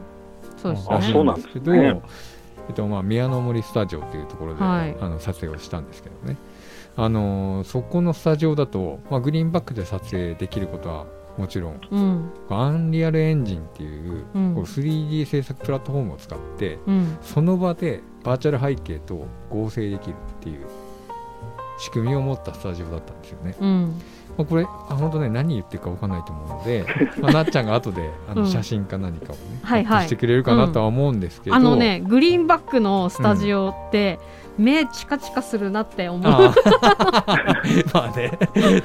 [0.58, 1.12] そうですあね。
[1.12, 2.02] そうなんですけど、ね。
[2.67, 4.95] えっとまあ、宮の森スタジオというところで、はい。
[5.00, 6.36] あの撮影をしたんですけどね、
[6.95, 11.06] あのーそこのスタジオだと、まあ、グリーンバックで撮影できることは
[11.38, 11.82] もちろん。
[11.91, 14.56] うん、アンリアルエンジンっていう,、うん。
[14.56, 20.65] こう 3D 制作プラットフォームを使ってうん、その場でバーチャル背景と合成できるっていう
[21.78, 23.56] 仕組みを持ったスタジオだったんですよね。
[23.60, 24.02] うん、
[24.38, 26.86] まあ、これあ本当ね何言ってるか分かんないと思うので、
[27.19, 28.43] まあ、なっちゃんが後であうん。
[28.43, 34.19] の写真か何かをね、はいはいアップしてくれるかなとは思うんですけど、あのね、グリーンバックのスタジオって、
[34.58, 36.24] 目チカチカするなって思う。
[37.94, 38.32] まあね。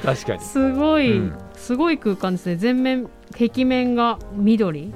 [0.03, 0.39] 確かに。
[0.41, 1.37] すごい、うん。
[1.53, 2.55] すごい空間ですね。
[2.55, 4.93] 全面、壁面が緑。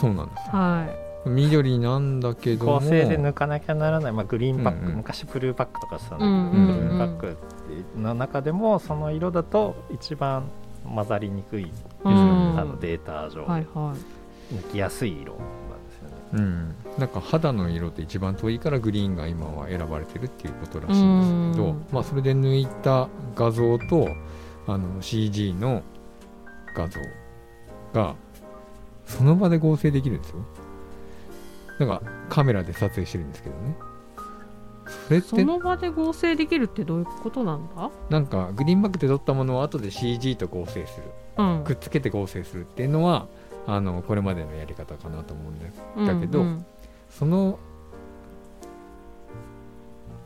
[0.00, 0.52] そうなんですよ。
[0.52, 0.86] は
[1.24, 2.80] 緑なんだけども。
[2.80, 4.96] 構成で抜かなきゃならない、まあ、グリーンバック、うんうん。
[4.98, 6.66] 昔ブルーバックとかしたんだけど、うんうんうん。
[6.66, 7.36] グリーンバック
[7.96, 10.44] の中でもその色だと一番
[10.84, 12.58] 混ざりにくいですよね、うん。
[12.58, 13.94] あのデータ上、はいは
[14.52, 16.16] 抜きやすい色なんですよね。
[16.32, 24.08] うん、なんか肌の色って一番遠いからグリーンが今は選ばれてるっていうことらしいんですけどうん、まあ、それで抜いた画像と
[24.66, 25.82] あの CG の
[26.76, 27.00] 画像
[27.94, 28.14] が
[29.06, 30.36] その場で合成できるんですよ。
[31.78, 33.76] なんかカメラで撮影してるんですけどね。
[35.06, 35.24] それっい。
[35.24, 37.90] そての場で合成できるってどういうことなんだ？
[38.08, 41.04] なんかグリーンバックで撮ったものを後で CG と合成する。
[41.38, 41.64] うん。
[41.64, 43.26] くっつけて合成するっていうのは
[43.66, 46.66] あのこれまでのやり方かなと思うんですだけどうんうん
[47.18, 47.58] その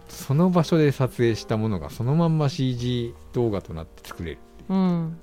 [0.09, 4.75] その場所で撮影したものがそのまんま CG 動画となって作れるう。
[4.75, 5.19] ん。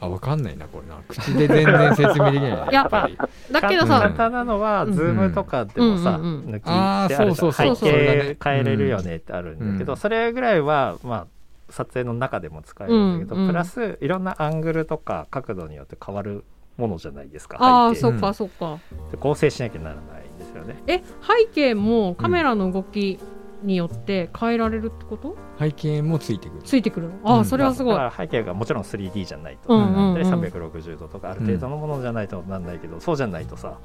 [0.00, 1.02] あわかんないなこれな。
[1.08, 3.16] 口で全然説明できないないやっぱり。
[3.16, 3.28] 簡
[3.60, 4.92] だけどさ、単なのは、うん。
[4.92, 7.34] ズームとかでもさ、うんうんうん抜きってあるじゃん。
[7.34, 9.98] そうそうそう背景変えれるよねってあるんだけど、うん。
[9.98, 11.26] それぐらいは、まあ、
[11.70, 13.48] 撮影の中でも使えるんだけど、うんうん。
[13.48, 16.44] プラスいろんなアングルとか角度によって変わる
[16.76, 18.00] ものじゃないですかああ、背景。
[18.00, 18.78] そっかそっか。
[19.10, 20.27] で構成しなきゃならない
[20.58, 20.82] よね。
[20.86, 23.18] え、背景もカメラの動き
[23.62, 25.36] によって変えられるってこと？
[25.58, 26.62] 背景もついてくる。
[26.62, 27.14] ついてくるの？
[27.24, 27.44] ああ、うん。
[27.44, 27.94] それはすごい。
[27.94, 30.14] だから背景がもちろん 3D じゃないと、うんうんうん。
[30.14, 33.78] で360度とかある程度のものじゃないとなんないけど、そうじゃないとさ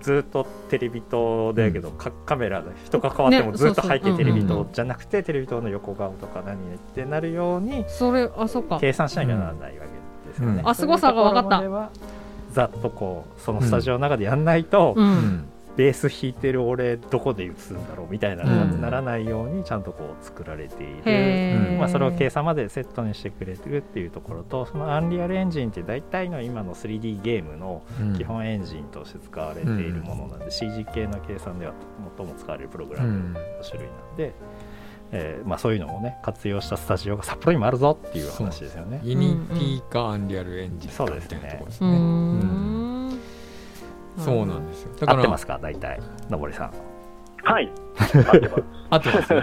[0.00, 8.78] ずっとテレビ塔だけど、かカメラで人が変わってもねずっと背景テレビうんうん塔じゃなくてテレビ塔の横顔とか何ってなるようにそれ、あ、そっか。
[8.80, 10.62] 計算しなきゃならないわけですよね。
[10.62, 10.68] うん。
[10.68, 11.90] あすごさが分かった。
[12.50, 15.00] ざっとこうそのスタジオの中でやんないと、う。
[15.00, 18.80] うんんベース弾いてる俺どこで映すんだろうみたいなうん。
[18.80, 21.02] ならないようにちゃんとこう作られている。
[21.06, 21.78] へー。
[21.78, 28.16] まあ、それを計算までセットにしてくれてるっていうところとその Unreal Engine って大体の今の 3D ゲームのうん。
[28.16, 31.72] 基本エンジンとして使われているものなんで、CG 系の計算では
[32.16, 34.34] 最も使われるプログラムの種類なんで、
[35.12, 39.00] えーまあ、そういうのをね活用したスタジオが札幌にもあるぞっていう話ですよね。
[39.04, 41.90] Unity か Unreal Engine かみたいなところですね。
[41.98, 42.81] ん。
[44.18, 44.94] そうなんですよ。
[45.00, 45.58] だから合ってますか？
[45.62, 46.72] 大体のぼりさん。
[47.44, 47.70] はい。
[47.98, 48.62] 合ってます。
[48.90, 49.34] あとです。
[49.34, 49.42] ね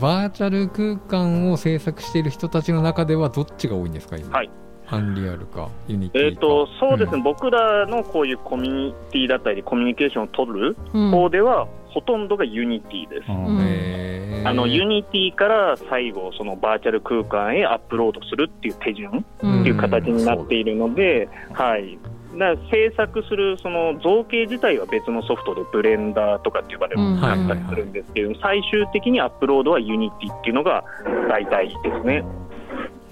[0.00, 4.50] バーチャル空間を制作している人たちの中ではどっちが多いんですか今、はい。
[4.88, 6.28] アンリアルかユニティか。
[6.28, 7.22] えっと、そうですね、ん。
[7.22, 11.10] 僕らのこういうコミュニティだったり、コミュニケーションを取るうん。
[11.10, 13.30] 方では、ほとんどが Unity です。
[13.30, 13.58] ん。
[13.62, 14.48] へー。
[14.48, 19.60] あの Unity から最後、そのバーチャル空間へアップロードするっていう手順うん。
[19.62, 21.98] っていう形になっているので、はい、
[22.38, 30.84] だ制作するその造形自体は別のソフトでブレンダーとかって呼ばれるものがあったりするんですけど、最終的にアップロードは Unity っていうのが
[31.28, 32.24] 大体ですね。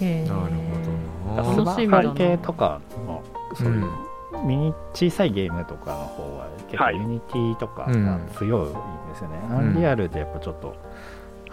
[0.00, 0.28] へー。
[0.28, 1.74] なるほどな。
[1.74, 3.22] スマホ系とかの
[3.54, 3.84] そういう
[4.34, 4.48] うん。
[4.48, 6.96] ミニ小さいゲームとかの方は結構はい。
[6.96, 8.04] Unity とかうん。
[8.04, 8.74] が強いんで
[9.16, 9.52] すよね、ん。
[9.52, 10.74] Unreal でやっぱちょっと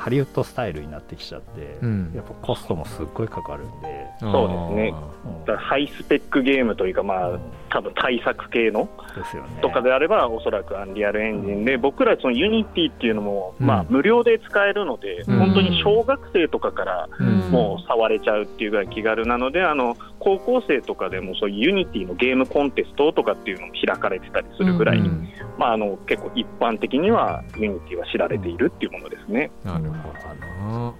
[0.01, 2.11] ハリウッドスタイルになってきちゃって、うん。
[2.15, 4.95] やっぱコストもすっごいかかるんで、そうですね。
[5.25, 5.45] うん。
[5.45, 9.59] だからハイスペックゲームというか、まあ、多分大作系のですよね。
[9.61, 13.67] とかであれば、おそらく Unreal Engine で、僕らその Unity っていうのも、うん。
[13.67, 15.37] まあ、無料で使えるので、うん。
[15.37, 17.51] 本当に小学生とかからうん。
[17.51, 25.27] もう触れちゃうっていうぐらい気軽なので、あの高校生とかでもそういう Unity のゲームコンテストとかっていうのも開かれてたりするぐらい、うん。
[25.57, 29.51] まあ、あの結構一般的には Unity は知られているっていうものですね。
[29.63, 30.71] なるほど。
[30.71, 30.93] な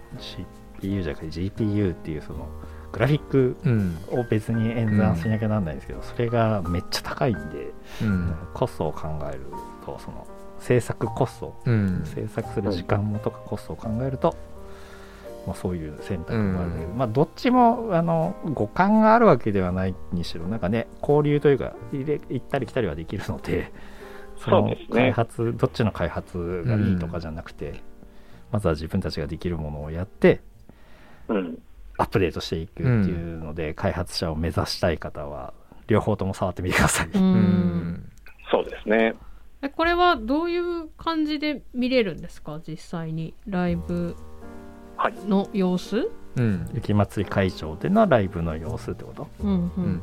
[0.80, 2.48] CPU じゃなくて GPU っていうその
[2.92, 3.98] グラフィックうん。
[4.10, 8.36] を別に演算しなきゃなんないんですけど、それがめっちゃ高いんで、うん。
[8.56, 9.42] コストを考える
[9.86, 10.26] とその
[10.60, 12.02] 制作コストうん。
[12.06, 14.36] 制作する時間もとかコストを考えると、
[15.48, 23.72] まあ、そういう選択もあるけど、まあ、どっちもあの互換があるわけではないにしろなんかね交流というか入れ行ったり来たりはできるので
[24.38, 24.96] そのそうですね。
[24.96, 27.84] 開発、どっちの開発がいいとかじゃなくて、
[28.52, 30.42] まずは自分たちができるものをやって
[31.28, 31.62] うん。
[31.98, 35.54] アップデートしていくっていうので、開発者を目指したい方は
[35.86, 37.10] 両方とも触ってみてください。
[37.14, 37.24] ううん。
[37.34, 38.10] ん
[38.50, 39.14] そうですね。
[39.62, 42.60] えこれはどういう感じで見れるんですか？
[42.68, 44.06] 実際にライブ。
[44.06, 44.31] はい
[45.28, 46.10] の様子？
[46.38, 46.70] うん。
[46.74, 49.28] 雪まつり会場でのライブの様子ってこと？
[49.44, 49.84] うんううん。
[49.96, 50.02] ん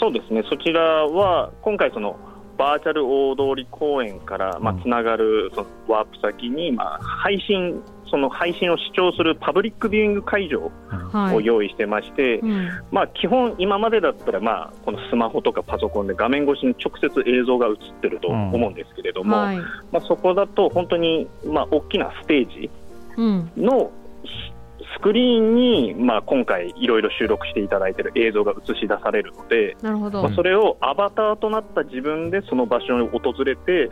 [0.00, 2.18] そうですね、そちらは今回、その
[2.58, 4.82] バーチャル大通公園からまあうん。
[4.82, 10.70] つながるそのワープ先に、まあ、配信、その配信を視聴するパブリックビューイング会場
[11.12, 11.36] はい。
[11.36, 12.68] を用意してまして、うん。
[12.90, 19.58] まあ、基本、今までだったら、まあ、このスマホとかパソコンで画面越しに直接映像が映ってると思うんですけれども、はい。
[19.58, 22.85] まあ、そこだと本当に、まあ、大きなステージうん
[23.16, 23.90] の
[24.24, 24.52] し
[24.98, 33.90] スクリーンに、まあ、今回、いろいろ収録していただいている映像が映し出されるので、なるほど、まあ、それをアバターとなった自分でその場所に訪れて、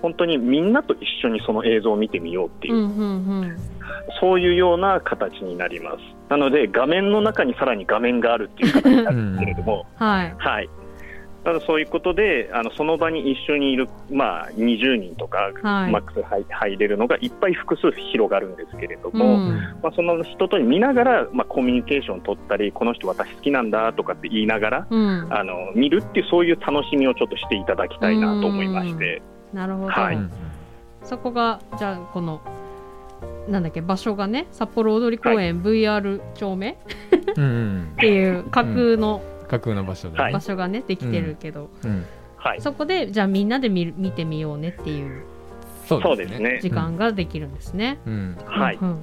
[0.00, 3.56] 本当にみんなと一緒にその映像を見てみようっていう、うんうんうん
[4.20, 5.96] そういうような形になります。
[6.28, 10.70] なので、画面の中にさらに画面があるっていう形になるんですけれども、はいはい。
[11.48, 15.90] ただそういうことで、あのその場に一緒にいる、まあ、20人とか、はい。
[15.90, 19.56] マックス入入れるのがいっぱい複数広がるんですけれどうも、ん。
[19.82, 25.26] まあ、その人と見ながら、まあ、コミュニケーションを取ったり、この人私好きなんだとかって言いながら、うん。
[25.30, 29.22] あの見るっていう、そういう楽しみをちょっとしていただきたいなと思いまして、
[29.54, 30.16] なるほど、はい。
[30.16, 30.30] うん
[31.04, 32.42] そこがじゃあこの
[33.48, 36.76] なんだっけ場所がね札幌踊り公園 VR 丁目？
[37.36, 40.32] うんうんっていう架空の架空の場所で、はい。
[40.32, 42.04] 場所がねできてるけど、うん、
[42.36, 45.24] はい、そこでじゃあみんなで見る見てみようねっていう
[45.88, 46.60] そうですね。
[46.62, 47.98] 時間ができるんですね。
[48.06, 48.76] うん、はい。
[48.76, 48.98] うんうん。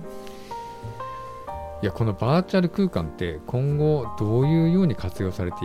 [1.81, 5.57] いやこのバーチャル空間って今後どういうように活用されて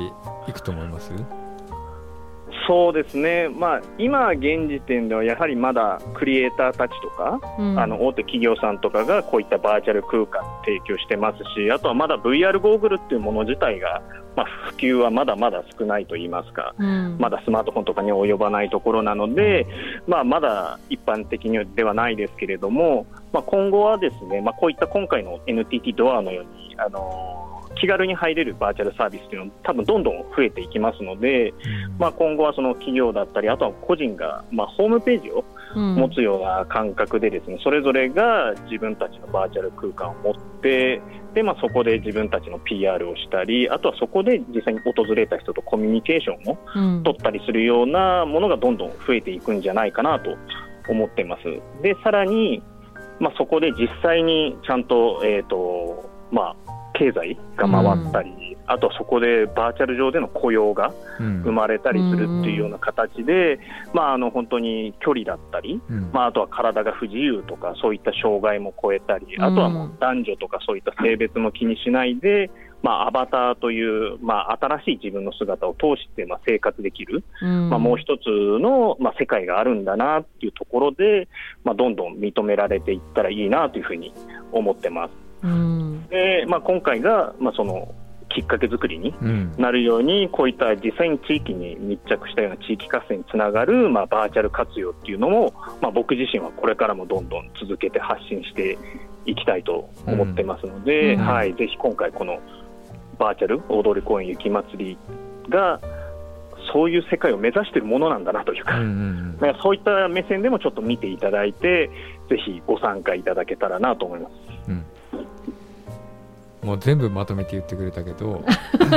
[0.49, 1.13] いくと思います？
[2.67, 7.79] そうですね、まあ、今現時点ではやはりまだクリエイターたちとか、うん。
[7.79, 14.03] あの大手企業さんとかがこういったバーチャル空間提供してますし、あとはまだ VR ゴーグルっていうもの自体が、
[14.37, 17.17] まあ、普及はまだまだ少ないと言いますか、うん。
[17.19, 19.67] まだスマートフォンとかに及ばないところなので、
[20.07, 27.50] まあ、まだ一般的にではないですけれども、まあ、今後はですね、まあ、こういった今回の NTT ドアのように、あの
[27.81, 31.55] 気軽に入れるバーチャルサービスというのは多分どんどん増えていきますので、
[31.99, 35.45] まあ、今後はその企業だったり、あとは個人が、まあ、ホームページを
[35.77, 35.95] うん。
[35.95, 41.01] 持つような感覚でですね、それぞれが自分たちのバーチャル空間を持って、
[41.33, 47.03] でまあ、そこで自分たちの PR をしたり、あとはそこで実際に訪れた人とコミュニケーションをうん。
[47.05, 50.37] 取ったりするようなものがどんどん増えていくんじゃないかなと
[50.89, 51.43] 思ってます。
[51.83, 52.65] でさらに、
[53.21, 56.70] まあ、そこで実際にちゃんと,、えーとまあ、
[57.01, 61.43] 経済が回ったり、あとはそこでバーチャル上での雇用がうん。
[61.43, 63.59] 生まれたりするっていうような形で、
[63.93, 66.11] まあ、あの本当に距離だったり、うん。
[66.13, 69.43] まあ、あとは体が不自由とかそういった障害も超えたり、うん。
[69.43, 72.51] あとはもう男女とかそういった性別も気にしないで、
[72.83, 77.71] まあ、アバターという、まあ、新しい自分の姿を通してまあ生活できる、うん。
[77.71, 78.29] まあ、もう一つ
[78.61, 81.29] の、まあ、世界があるんだなっていうところで、
[81.65, 84.15] まあ、どんどん認められていったらいいなというふうに
[84.53, 85.20] 思ってます。
[85.43, 86.07] うん。
[86.09, 87.95] でまあ、今回が、まあ、その
[88.31, 89.53] きっかけ作りにうん。
[89.59, 98.79] なるように、こういった実際に地域に密着したような地域活性につながる、まあ、バーチャル活用っていうのも、まあ、僕自身はこれからもどんどん続けて発信して
[99.27, 101.21] いきたいと思ってますので、うん。
[101.21, 102.39] はい、ぜひ今回、この
[103.19, 104.97] バーチャル大通公園雪まつり
[105.49, 105.81] が、
[106.73, 111.91] そういう世界を目指しているものなんだなというか、うんうんだからそういった目線でもちょっと見ていただいて、
[112.29, 114.33] ぜひご参加いただけたらなと思います。
[116.63, 118.45] うんもう全部まとめて言ってくれたけど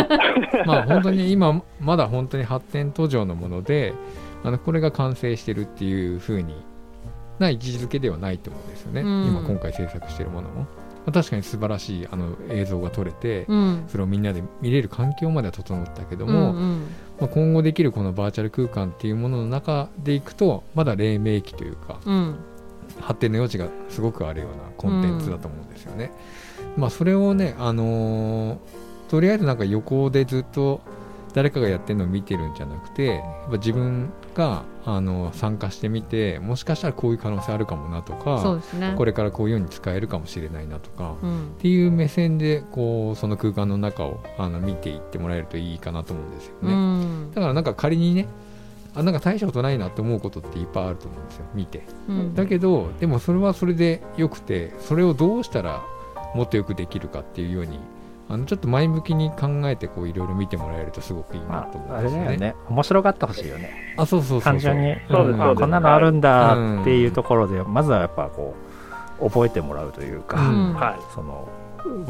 [0.66, 3.94] まあ本当に今まだ本当に発展途上のもので
[4.44, 6.56] あのこれが完成してるっていう風に
[7.40, 9.28] な位置づけではないと思うんですよね、うん。
[9.28, 10.68] 今今回制作してるものも、ま
[11.08, 13.84] あ確かに素晴らしいあの映像が撮れて、うん。
[13.88, 16.82] それをみんなで見れる環境までは整ったけども、うんうん。
[17.20, 22.36] まあ、今後できるこのバーチャル空間っていうものの中でいくとまだ黎明期というかうん。
[23.00, 26.12] 発展の余地がすごくあるようなコンテンツだと思うんですよね。
[26.78, 28.58] まあそれをね、あのー
[29.10, 30.82] とりあえずなんか横でずっと
[31.34, 46.74] 誰かがやってるのを見てるんじゃなくてやっぱ自分が、あの参加してみてもしかしたらこういう可能性あるかもなとそうかですねこれからこういうように使えるかもしれないなとか、っうんていう目線でこうその空間の中をあの見ていってもらえるといいかなと思うんですようね。
[46.74, 48.28] んだからなんか仮にね
[48.96, 51.86] あなんか大したことないなって思うことっていっぱいあると思うんですよ見て。
[52.10, 55.84] うんだけどでもそれはそれでよくてそれをどうしたら
[56.36, 57.80] もっとよくできるかっていうように
[58.30, 62.30] あのちょっと前向きに考えてこういろいろ見てもらえるとすごくいいなまと思あ、あうんですよね。
[62.32, 62.56] れだよね。
[62.70, 63.94] 面白がってほしいよね。
[63.98, 64.54] あそうそうそうそう。
[64.54, 68.56] 単純にそうですあそうですこんなのあるんだっていうところで、まずはやっぱこ
[69.20, 70.74] う覚えてもらうというか、うん。
[70.74, 71.00] はい。
[71.14, 71.48] その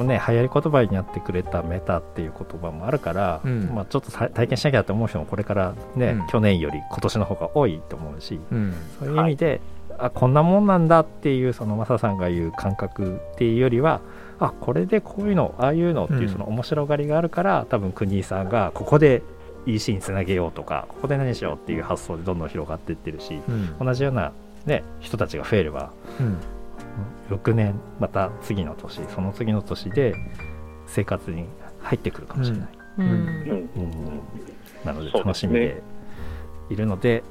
[0.04, 3.72] ね流行り言葉になってくれたメタっていう言葉もあるから、うん。
[3.74, 6.28] まあ、ちょっとさ体験しなきゃって思う人もこれからね、うん。
[6.28, 8.74] 去年より今年の方が多いと思うしうん。
[9.00, 9.62] そういう意味で、
[10.00, 14.02] あこんなもんなんだっていうそのマサさんが言う感覚っていうよりは
[14.40, 16.30] あこれでこういうのああいうのっていううん。
[16.30, 19.22] その面白がりがあるから、多分国井さんがここで
[19.66, 23.78] EC につなげようとかここで何しようっていう発想でどんどん広がっていってるしうん。
[23.80, 24.34] 同じような、
[24.66, 26.38] ね、人たちが増えればうん。
[27.32, 30.14] 翌年また次の年その次の年で
[30.88, 31.46] 生活に
[31.82, 33.06] 入ってくるかもしれない、うん。
[33.06, 33.14] うん。
[33.14, 33.70] うん。
[34.84, 35.82] なので楽しみで
[36.70, 37.24] いるので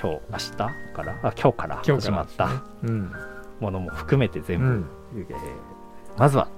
[0.00, 1.18] 今日明日から？
[1.22, 2.48] あ今日から始まった。
[2.84, 3.12] うん。
[3.60, 4.86] ものも含めて全部、うん。
[5.14, 5.36] えー
[6.16, 6.48] まずは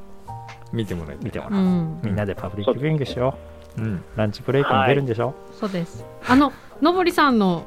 [0.73, 2.01] 見てもらえ見てもらう、うん。
[2.03, 3.37] みんなでパブリックビューイングしよ
[3.79, 3.81] う。
[3.81, 3.85] ん。
[3.97, 6.05] うランチブレイクに出るんでしょ、そうです。
[6.29, 7.67] あののぼりさんの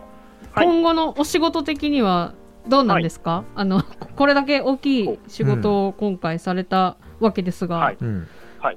[0.52, 0.66] はい。
[0.68, 2.34] 今後のお仕事的には
[2.68, 3.84] どうなんですか、あの
[4.16, 7.98] これだけ大きい仕事を今回されたわけですが、はい。
[8.00, 8.28] うん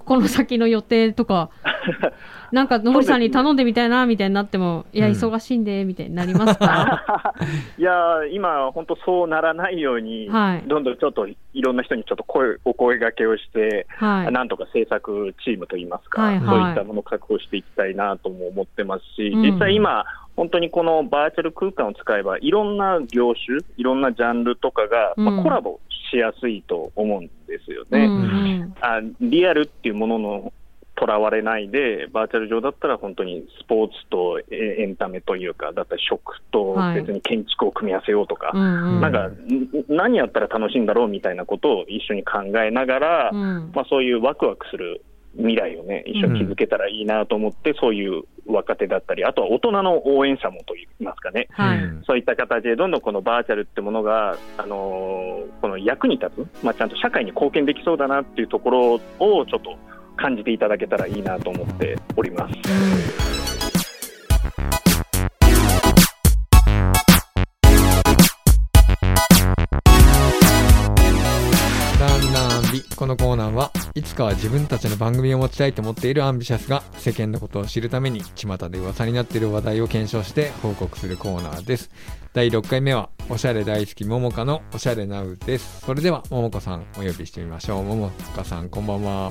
[0.05, 1.51] この先の予定とか。
[2.53, 5.12] なんかのぼりさんに頼んでみたいなみたいになってもいやうん。
[5.12, 7.34] 忙しいんでみたいになりますか、
[7.76, 10.68] いやー今、本当そうならないように、はい。
[10.68, 14.32] どんどんちょっといろんな人にちょっと声お声掛けをして、はい。
[14.32, 16.47] なんとか制作チームといいますか、はいはい。
[16.47, 19.43] そういったものを確保していきたいなとも思ってますし、うん。
[19.43, 20.05] 実際今、
[20.37, 25.41] 本当にこのバーチャル空間を使えば、いろんな業種、いろんなジャンルとかが、まうん。
[25.41, 25.80] あ、コラボ
[26.11, 28.07] しやすいと思うんですよね。
[28.07, 28.27] うんう
[28.67, 28.75] ん。
[28.81, 30.53] あリアルっていうものの
[30.97, 37.01] とらわれないで、バーチャル上だったら本当にスポーツとえエンタメというか、だったり食とはい。
[37.01, 39.01] 別に建築を組み合わせようとか、うんうん。
[39.01, 39.35] なんかん
[39.89, 43.73] 何やったら楽しいんだろうみたいなことを一緒に考えながら、うん。
[43.75, 45.03] まあ、そういうワクワクする
[45.37, 52.03] 未来をね、一緒に築けたらいいなと思って、そういう若手だったり、あとは大人の応援者もといいますかね、はい、うん。
[52.07, 56.30] そういった形で、どんどんこのバーチャルってものが、あのーこの役に立
[56.61, 59.01] つ、まあ、ちゃんと社会に貢献できそうだなっていうところを
[59.47, 59.76] ちょっと
[60.16, 63.26] 感じていただけたらいいなと思っております。
[72.97, 81.90] このコーナーはいつかは自分たちの番組を持ちたいと思っているアンビシャスが世間のことを知るために巷で噂になっている話題を検証して報告するコーナーです。
[82.32, 85.82] 第6回目はおしゃれ大好きももかのおしゃれなうです。
[85.82, 87.84] それではももこさんお呼びしてみましょう。
[87.84, 89.30] ももかさんこんばんは。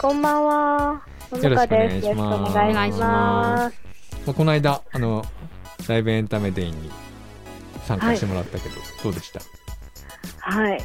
[0.00, 1.02] こんばんは。
[1.32, 2.50] よろしくお願いします。
[2.52, 3.80] お願いします。
[4.24, 5.24] まあこの間あの
[5.88, 6.90] ライブエンタメデイに
[7.84, 9.40] 参加してもらったけど、どうでした？
[10.38, 10.80] はい。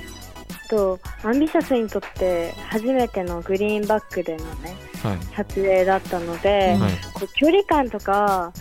[0.70, 6.92] と、アンビシャスにとって初めてのグリーンバックでのね、はい、撮影だったので、はい。
[7.14, 8.52] こう距離感とか、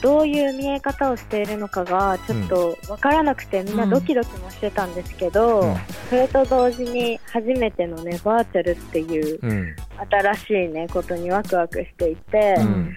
[0.00, 5.76] どういう見え方をしているのかがちょっとわからなくて、みんなドキドキもしてたんですけど、うん。
[6.08, 9.76] それと同時に初めてのね、バーチャルっていううん。
[10.10, 12.94] 新しいね、ことにワクワクしていて、うん。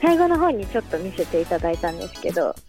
[0.00, 2.67] 最後の方にちょっと見せていただいたんですけど、うん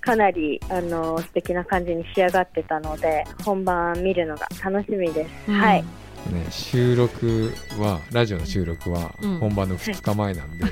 [0.00, 5.60] かなりあの素敵な感じに仕上がってたので本番見るのが楽しみです、うん。
[5.60, 5.84] はい。
[6.32, 9.38] ね、収録はラジオの収録はうん。
[9.40, 10.64] 本番の2日前なんで、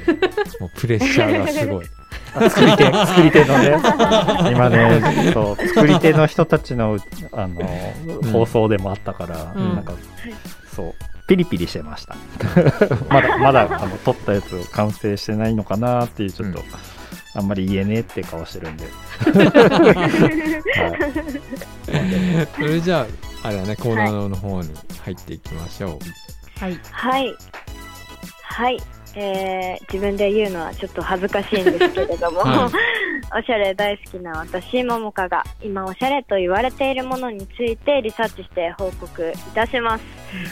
[0.61, 1.87] もうプレッシャーがすごい。
[2.35, 3.77] あ 作り手作り手のね
[4.51, 6.99] 今ねそう作り手の人たちの
[7.33, 8.33] あの、ん。
[8.33, 9.75] 放送でもあったから、うん。
[9.75, 9.93] なんか
[10.75, 10.95] そう
[11.27, 12.17] ピリピリしてました。
[13.13, 16.67] まだまだあの撮ったやつを完成してないのかなっていうちょっと、うん
[17.35, 18.91] あんまり言えねえって顔してるんで、は
[22.47, 22.47] い。
[22.55, 23.07] それじゃ
[23.43, 24.71] ああれだねコーナーの方に
[25.05, 25.99] 入っていきましょう、
[26.61, 26.79] はい。
[26.91, 27.35] はい。
[28.43, 28.79] はい、
[29.15, 32.71] えー自分で言うのはちょっと恥ずかしいんですけれども、は
[33.35, 40.05] おしゃれ大好きな私ももかが今おしゃれと言われているものについてリサーチして報告いたします。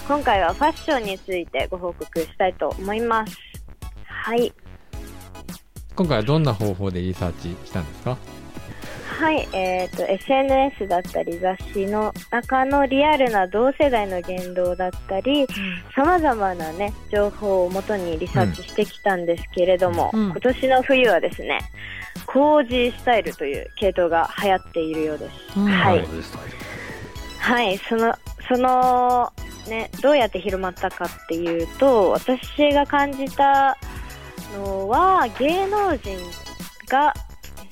[0.08, 3.36] 今回はファッションについてご報告したいと思います。
[4.06, 4.52] はい
[5.96, 8.16] 今回はどんな方法でリサーチしたんですか？
[9.20, 15.46] はい、えー、と SNS だったり雑誌の中のリアルな同世代の言動だったり
[15.94, 20.30] さまざまな、ね、情報をもとにリサーチしてきたんですけれども、うん。
[20.30, 21.60] 今年の冬はですね
[22.26, 25.60] コージースタイルという系統が流行っているようです。
[25.60, 25.66] うん。
[25.66, 26.06] はい。
[26.06, 26.38] そうです
[27.40, 28.14] はい、その
[28.48, 29.32] その、
[29.68, 33.76] ね、どうやって広まったかっていうと私が感じた
[34.54, 36.18] のは芸能人
[36.88, 37.14] が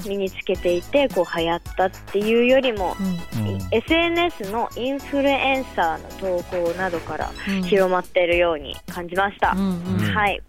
[0.06, 3.44] 身につけていてこう流行ったっていうよりも、うん。
[3.54, 3.60] うん。
[3.70, 7.62] SNS のインフルエンサーの投稿などからうん。
[7.62, 9.52] 広まっているように感じました。
[9.52, 10.14] うんうん。
[10.14, 10.42] はい。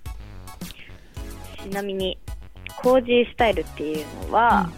[1.63, 2.17] ちなみに
[2.81, 4.69] コージースタイルっていうのは、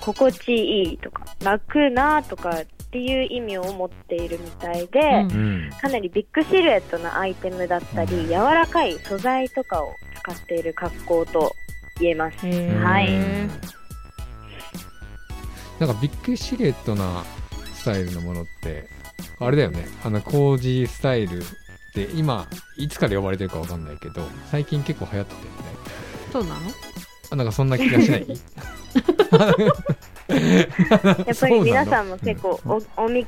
[0.00, 2.62] 心地いいとか楽なとか
[2.92, 5.32] っていう意味を持っているみたいで、うん。
[5.32, 5.34] う
[5.68, 11.56] んかなりビッグシルエットなアイテムだったり、柔らかい素材とかを使っている格好と
[11.98, 12.46] 言えます。
[12.46, 13.10] はい。
[15.80, 17.24] なんかビッグシルエットな
[17.74, 18.86] スタイルのものって
[19.40, 19.88] あれだよね。
[20.04, 21.42] あのコージースタイルっ
[21.94, 25.50] て今いつから呼ばれてるかわかんないけど最近結構流行ってたよね。
[26.30, 26.60] そうなの？
[27.30, 28.26] あなんかそんな気がしない？
[31.26, 32.60] やっぱり皆さんんも結構
[32.96, 33.26] おおみ、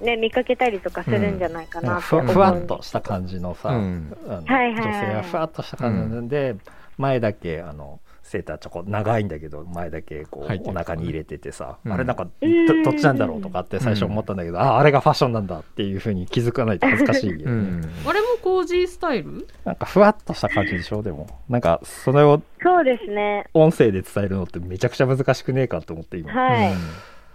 [0.00, 4.16] ね、見かけたりとかするんじゃないかなと思うんふふわっとした感じのさ、うん。
[4.28, 4.82] あのはいはいはい。
[4.82, 6.56] 女性がふわっとした感じで、
[6.98, 11.92] 前だけあのセーターちょこ長いんだけど前だけこうお腹に入れててさ、うん。
[11.92, 17.82] あれなんかどうんどっちなんだろうとかって最初思ったんだけど、ああれがファッションなんだっていうふうに気づかないと恥ずかしいよね、うん。
[18.04, 19.46] あれもコージースタイル？
[19.64, 23.46] なんかふわっとした感じでしょでもなんかそれをそうですね。
[23.54, 26.72] 音声で伝えるのってめちゃくちゃ難しくねえかと思って今、はい。
[26.72, 26.78] うん。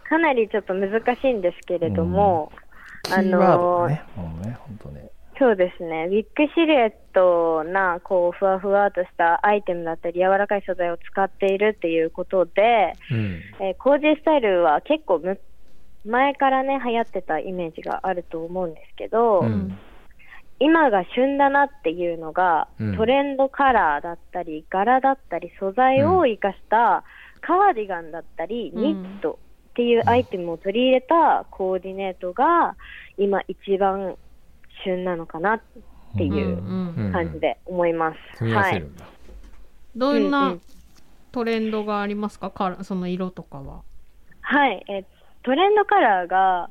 [0.09, 2.51] かなりちょっと難しいんですけれども、
[3.03, 5.10] キーワードがね、もうね本当ね
[5.41, 6.05] そうですね。
[6.07, 13.41] ウィッグシルエットな、こう、ふわふわとしたアイテムだったり、柔らかい素材を使っているっていうことで、うん。
[13.59, 15.41] えーコージースタイルは結構む、
[16.05, 19.75] 前からね、流行ってたイメージがあると思うんですけど、うん。
[20.59, 22.95] 今が旬だなっていうのが、うん。
[22.95, 27.03] トレンドカラーだったり、柄だったり、素材を生かした
[27.41, 28.83] カーディガンだったり、うん。
[28.83, 29.39] ニット
[29.71, 32.75] っていうアイテムを取り入れたコーディネートが、
[33.17, 34.15] 今一番
[34.83, 35.61] 旬なのかなっ
[36.17, 38.43] ていう感じで思います。
[38.45, 38.87] はいせる。
[38.87, 39.05] んだ。
[39.95, 40.61] どんなん
[41.31, 42.49] トレンドがありますか？
[42.49, 43.81] カラその色とかは。
[44.41, 45.05] はい、えー
[45.43, 46.69] トレンドカラーが、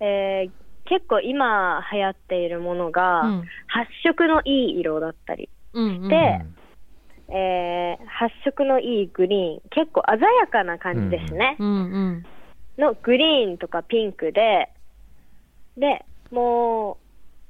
[0.00, 0.50] えー
[0.90, 3.44] 結構今流行っているものが、うん。
[3.66, 6.40] 発色のいい色だったり、うんうんで
[7.28, 11.56] えー発色のいいグリーン、結構鮮やかな感じですね。
[11.58, 12.26] うんうん。
[12.78, 14.70] のグリーンとかピンクで、
[15.76, 16.96] で、もう、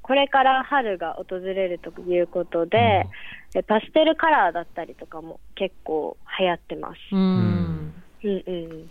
[0.09, 3.07] これから春が訪れるということで、
[3.55, 6.99] えパステルカラーだったりとかも結構流行ってます。
[7.13, 7.93] うん
[8.25, 8.89] うんうん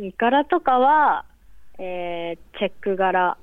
[0.00, 0.12] うん。
[0.18, 1.24] 柄とかは、
[1.78, 3.38] えー、チェック柄。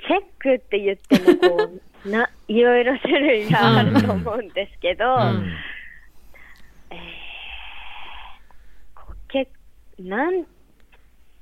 [0.00, 1.70] チェックって言ってもこ
[2.04, 5.46] う、 な、いろいろ種類があると思うんですけど、うん
[8.96, 9.48] こうけ
[10.00, 10.44] なん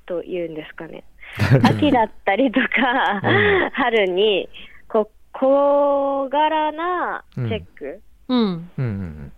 [0.05, 1.05] と言うんですかね。
[1.65, 3.71] 秋だったりとか、うん。
[3.71, 4.49] 春に、
[4.89, 8.39] こう、小柄なチェックうん。
[8.39, 9.33] うんうん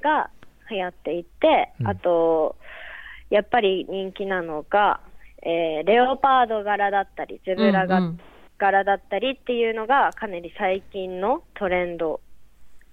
[0.00, 0.30] が
[0.70, 1.86] 流行っていて、うん。
[1.88, 2.56] あと、
[3.30, 5.00] やっぱり人気なのが、
[5.42, 8.20] えーレオパード柄だったり、ゼブラが、うんうん。
[8.58, 12.20] 柄だったりっていうのがかなり最近のトレンド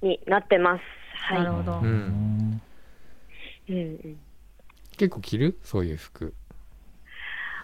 [0.02, 0.84] になってます。
[1.14, 1.40] はい。
[1.40, 1.80] なるほど。
[1.80, 2.62] うんうん。
[3.70, 4.20] うんうん。
[4.98, 5.60] 結構着る？
[5.62, 6.34] そういう服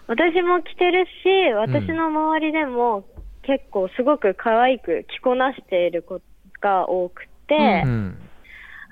[0.08, 3.04] 私も着てるし、私の周りでも
[3.42, 6.20] 結構すごく可愛く着こなしている子
[6.60, 8.18] が多くて、うん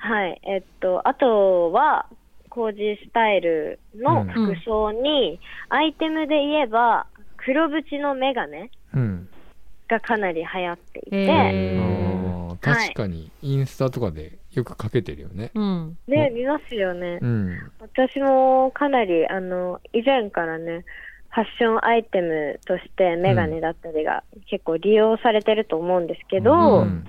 [0.05, 0.41] はい。
[0.43, 2.07] えっと、あとは、
[2.51, 5.41] コージースタイルの服装に、
[5.71, 7.07] アイテムで言えば、
[7.39, 9.29] 黒縁のメガネうん。
[9.89, 12.35] がかなり流行っていて、へー。
[12.61, 13.31] 確かに。
[13.43, 15.51] インスタとかでよくかけてるよね。
[15.55, 15.99] うん。
[16.07, 17.19] で、見ますよね。
[17.21, 17.73] うん。
[17.81, 20.85] 私もかなり、あの、以前からね、
[21.35, 27.09] ファッションアイテムとしてメガネだったりが結構利用されてると思うんですけど、うん。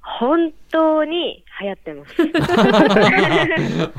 [0.00, 2.14] 本当に流行ってます。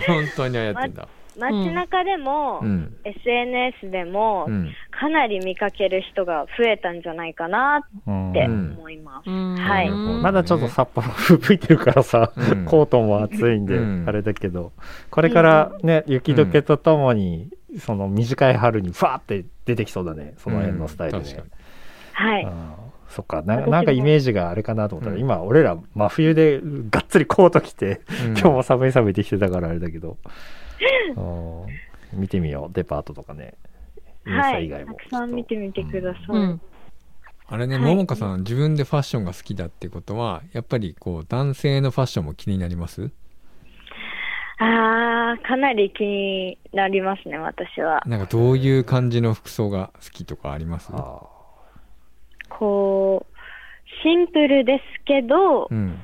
[0.07, 1.09] 本当にあやってんだ。
[1.37, 2.95] 街中でも、うん。
[3.03, 4.71] SNS でも、うん。
[4.97, 8.75] かなり見かける人が増えたんじゃないかなうんってうん。
[8.77, 9.29] 思います。
[9.29, 9.55] うん。
[9.57, 9.89] はい。
[9.89, 10.21] うん。
[10.21, 12.65] まだちょっと札幌 吹いてるからさ、うん。
[12.65, 14.05] コートも暑いんで、うん。
[14.07, 14.71] あれだけど。
[15.11, 17.49] これからね、雪解けとともに、
[17.79, 20.33] その短い春にファーって出てきそうだね。
[20.37, 21.51] その辺のスタイルね、うん確かに。
[22.13, 22.43] はい。
[22.43, 22.73] うん。
[23.09, 23.41] そっか。
[23.41, 25.21] ななんかイメージがあれかなと思ったら、うん。
[25.21, 28.31] 今俺ら真冬でがっつりコート着て、うん。
[28.31, 30.17] 今日も寒い寒いってきてたからあれだけど、
[31.15, 31.21] う
[32.17, 32.19] ん。
[32.19, 32.73] 見てみよう。
[32.73, 33.53] デパートとかね。
[34.25, 34.53] インスはい。
[34.53, 34.93] タ以外も。
[34.93, 36.25] たくさん見てみてください。
[36.29, 36.61] うん。
[37.47, 37.85] あれね、はい。
[37.85, 43.11] ももかさん、自分でファッションが好きだってことは、やっぱりこう、男性のファッションも気になります？
[44.57, 48.01] あー、かなり気になりますね、私は。
[48.05, 50.89] なんかどういう感じの服装が好きとかあります？
[50.93, 51.21] あ
[52.49, 53.35] こう、
[54.03, 55.99] シンプルですけど、うん。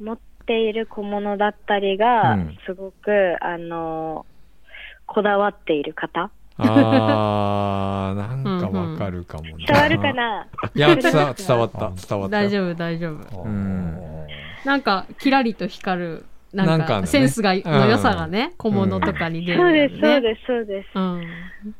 [0.00, 4.26] 持っている小物だったりがうん、すごく、あの、
[5.06, 9.64] こだわっている方あー、なんかわかるかもね。
[9.66, 10.46] 伝わるかな？
[10.74, 12.28] いや、伝わった、伝わった。
[12.28, 13.98] 大丈夫大丈夫ーうん
[14.64, 20.88] なんかキラリと光るななんんかセンスがうんの良さがね小物とかに出るそうです、そうです、そうです。
[20.94, 21.22] うん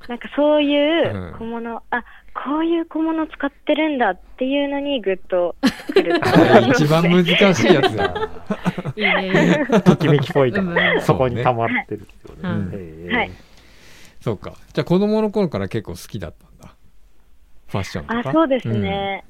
[0.08, 2.04] なんかそういううん小物、あ、
[2.34, 5.56] こういう小物使ってるんだっていうのにグッと
[5.92, 6.20] くる。
[6.72, 8.30] 一番難しいやつだ。
[8.96, 12.06] いいねいいねときめきポイントうんうんそこに溜まってる
[12.42, 13.30] ねはい
[14.20, 14.54] そうか。
[14.72, 16.74] じゃあ子供の頃から結構好きだったんだ。
[17.68, 18.30] ファッションとか。
[18.30, 19.24] あ、そうですね。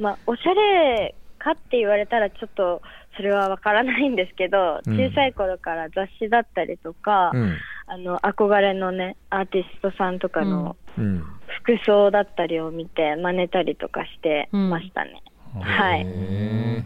[0.00, 2.82] まあ、おしゃれかって言われたらちょっと
[3.16, 7.56] それはわからないんですけど、うん小さい頃から雑誌だったりとか、うん。
[7.86, 11.22] あの、憧れのね、アーティストさんとかのうん。
[11.62, 15.22] 服装だったりを見て真似たりとかしてましたね。
[15.60, 16.84] はいへ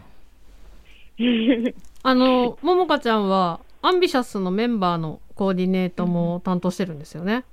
[2.03, 7.45] あのももかちゃんはアンビシャスのメンバーのコーディネートも担当してるんですよね？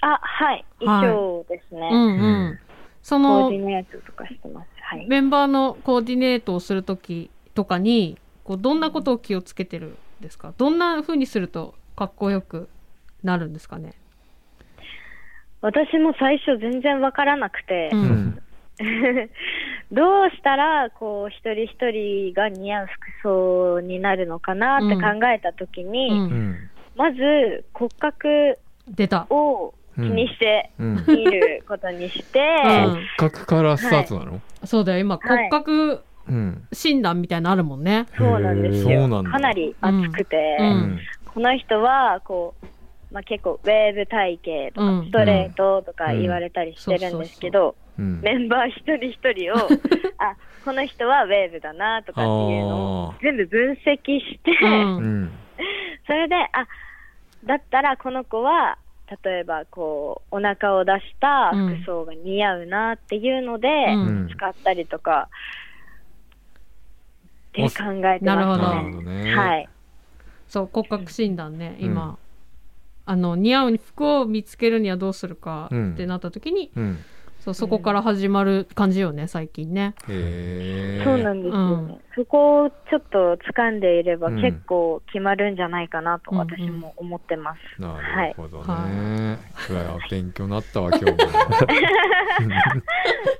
[0.00, 0.64] あ、はい。
[0.80, 1.88] 衣装ですね。
[1.92, 2.20] うんうん。
[2.20, 2.24] う
[2.54, 2.58] ん
[3.02, 4.68] そコのーディネートとかしてます。
[4.80, 5.06] はい。
[5.06, 10.52] メンバーのコーディネートをするときとかにこうどんなことを気をつけてるんですか？
[10.56, 12.68] どんな風にするとかっこよく
[13.22, 13.94] なるんですかね？
[15.60, 18.04] 私も最初全然わからなくて、ううん。
[18.04, 18.40] ん
[19.92, 26.16] どうしたら、こう、一人一人が似合う服装になるのかなって考えたときに、うん。
[26.18, 26.70] うん。
[26.96, 29.26] まず骨格出た。
[29.30, 31.04] を気にしてうん。
[31.06, 32.92] 見ることにして、うん。
[32.94, 35.00] 骨格からスタートなの、そうだよ。
[35.00, 36.00] 今骨格うん
[36.72, 38.06] 診断みたいなのあるもんね。
[38.16, 39.08] そうなんですよ。
[39.24, 40.66] かなり熱くて、うん。
[40.66, 40.98] うん
[41.34, 42.66] この人は、こう、
[43.14, 45.06] まあ、結構ウェーブ体型とか、うん。
[45.06, 48.20] ストレートとか言われたりしてるんですけど、うん。
[48.20, 49.56] メンバー一人一人を、
[50.18, 54.52] あ、この人はウェーブだなとかっていうのをあ全部分析して、
[56.06, 56.66] それで、あ、
[57.44, 58.76] だったらこの子は、
[59.24, 64.28] 例えばこう、お腹を出した服装が似合うなっていうので、うん。
[64.30, 65.28] 使ったりとか、
[67.52, 68.18] って考えてますね。
[68.22, 68.62] なるほど。
[68.62, 69.36] なるほどね。
[69.36, 69.68] はい。
[70.48, 72.16] そう骨格診断ね今、うん。
[73.04, 75.92] あの似合う服を見つけるにはどうするかうん。
[75.94, 76.98] ってなった時に、うん。
[77.40, 79.96] そうそこから始まる感じよね最近ね。
[80.08, 82.00] へえそうなんですよね、うん。
[82.14, 84.40] そこをちょっと掴んでいればうん。
[84.40, 87.82] 結構決まるんじゃないかなとうん私も思ってます。
[87.82, 88.86] なるほどね、は
[89.68, 89.72] い。
[89.72, 91.16] いや勉強になったわ今日も。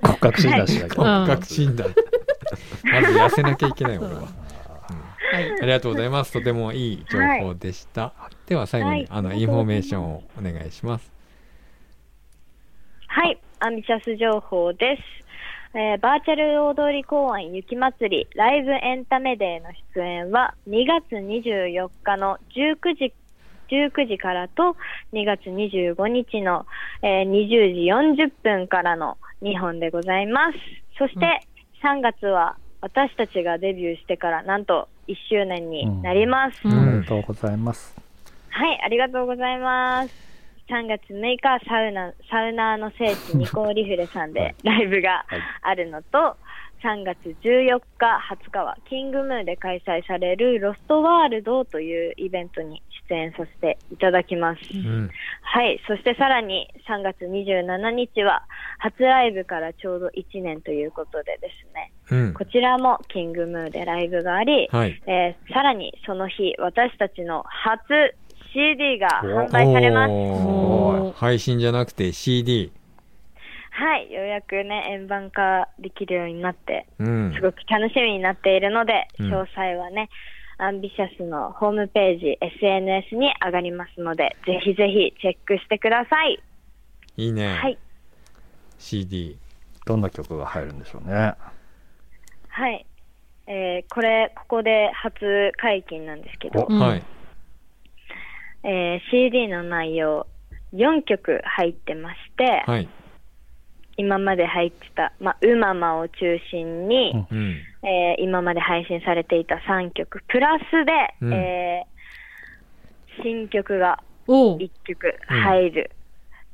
[0.03, 1.87] 骨格診断しなきゃ、はい骨格診断
[2.83, 4.25] まず痩せなきゃいけない俺は、うん。
[5.33, 5.51] はい。
[5.61, 6.33] ありがとうございます。
[6.33, 8.13] とてもいい情報でした、
[8.45, 9.07] では最後に、はい。
[9.09, 11.11] あのインフォメーションをお願いします。
[13.07, 15.23] はい、アンビシャス情報です。
[15.75, 23.13] えーバーチャル大通り公園雪まつりライブエンタメデーの出演は2月24日の19時
[23.69, 24.75] 19時からと
[25.13, 26.67] 2月25日の、
[27.01, 30.57] えー20時40分からの2本でございます。
[30.99, 31.47] そして
[31.83, 36.59] 3月は私たちがデビューしてからなんと1周年になります。
[36.65, 37.95] うんおめでとうございます。
[38.49, 40.22] はい、ありがとうございます。
[40.69, 45.41] 3月6日、サウナ、サウナーの聖地、ニコーリフレさんでライブがはい。
[45.61, 46.37] あるのと、
[46.83, 54.59] 3月14日、20日は、キングムーで開催されるロストワールドというイベントに出演させていただきます。
[54.73, 55.09] うん。
[55.41, 58.43] はい、そしてさらに3月27日は、
[58.79, 62.33] 初ライブからちょうど1年ということでですね、うん。
[62.33, 65.01] こちらもキングムーでライブがあり、はい。
[65.07, 68.15] えーさらにその日、私たちの初
[68.53, 71.19] CD が販売されます。
[71.19, 72.71] 配信じゃなくて CD
[73.71, 77.33] はい、ようやくね、円盤化できるようになって、うん。
[77.35, 79.33] すごく楽しみになっているので、うん。
[79.33, 80.09] 詳細はね、
[80.59, 86.41] アンビシャスのホームページ、SNS に上がりますので、ぜひぜひチェックしてください。
[87.17, 87.77] いいね、はい、
[88.77, 89.37] CD
[89.85, 91.33] どんな曲が入るんでしょうね。
[92.49, 92.85] はい。
[93.47, 97.03] えーこれ、ここで初解禁なんですけど、うんはい
[98.63, 100.27] えー CD の内容、
[100.73, 102.87] 4曲入ってまして、はい。
[103.95, 107.37] 今まで入ってた、まあ、うままを中心に、うん。
[107.37, 107.55] うん
[107.87, 110.91] えー今まで配信されていた3曲、プラスで、
[111.21, 111.33] うん。
[111.33, 111.93] えー
[113.23, 114.57] 新曲がおう。
[114.57, 115.91] 1曲入る、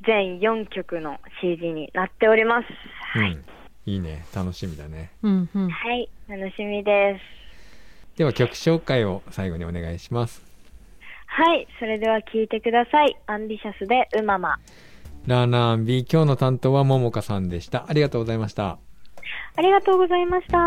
[0.05, 2.67] 全4曲の CD になっております。
[3.15, 3.45] うん。
[3.85, 4.25] いいね。
[4.35, 5.09] 楽しみだね。
[5.23, 5.69] うんうん。
[5.69, 8.17] はい、楽しみです。
[8.17, 10.43] では曲紹介を最後にお願いします
[11.39, 13.15] はい、それでは聴いてください。
[13.27, 14.59] アンビシャスでうまま。
[15.25, 18.77] ラーナーンビ今日の担当はももかさんでしたありがとうございました
[19.55, 20.57] ありがとうございました。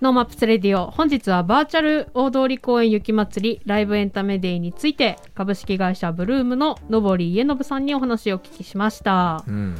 [0.00, 9.76] ノーマップスレディオ本日はバーチャル大通公園雪まつりライブエンタメデイについて株式会社ブルームののぼり家信さんにお話をお聞きしましたうん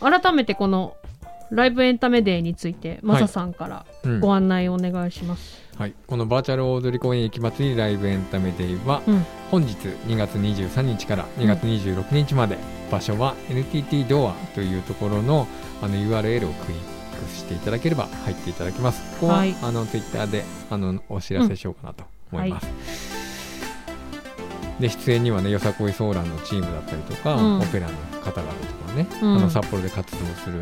[0.00, 0.96] 改めてこの
[1.50, 4.20] ライブエンタメデイについてマサさんからうん。
[4.20, 9.26] ご案内をお願いします、はい、このバーチャル大通公園駅祭りライブエンタメデイは、うん。
[9.50, 9.76] 本日
[10.06, 12.56] 2月23日から2月26日まで、
[12.90, 15.46] 場所は NTT ドアというところの
[15.82, 19.02] あの URL をクリックしていただければ入っていただけます。
[19.20, 19.54] ここは、はい。
[19.62, 22.68] あの Twitter であのお知らせしようかなと思います。
[24.80, 27.60] で出演にはねよさこいソーランのチームだったりとか、うん。
[27.60, 27.92] オペラの
[28.22, 29.36] 方々とかね、うん。
[29.36, 30.60] あの札幌で活動する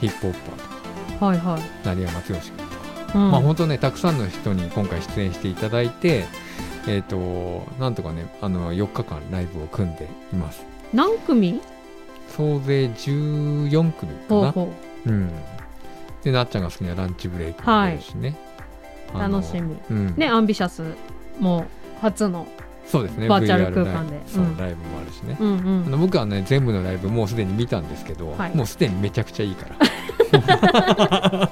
[0.00, 1.26] ヒップホッパーとか。
[1.26, 2.76] はいはい、成山剛君とか。
[3.14, 3.30] うん。
[3.30, 6.24] まあ本当ねたくさんの人に今回出演していただいて
[6.86, 10.64] えっ、となんとかねあの4日間ライブを組んでいます。
[10.92, 11.60] 何組？
[12.28, 14.52] 総勢14組かな。
[14.52, 14.68] ほ
[15.06, 15.30] うん。
[16.22, 18.36] でなっちゃんが好きなランチブレイクも出るしね、
[19.14, 19.76] うあの楽しみ。
[19.90, 20.14] うん。
[20.16, 20.82] ねアンビシャス
[21.38, 21.64] も
[22.00, 22.46] 初の
[22.86, 24.12] そうですねバーチャル空間で。
[24.16, 25.56] ライブそう、うんライブもあるしね、うんうあ
[25.88, 28.54] んの僕はね全部のライブもうすでに見たんですけど、はい。
[28.54, 29.76] もうすでにめちゃくちゃいいから。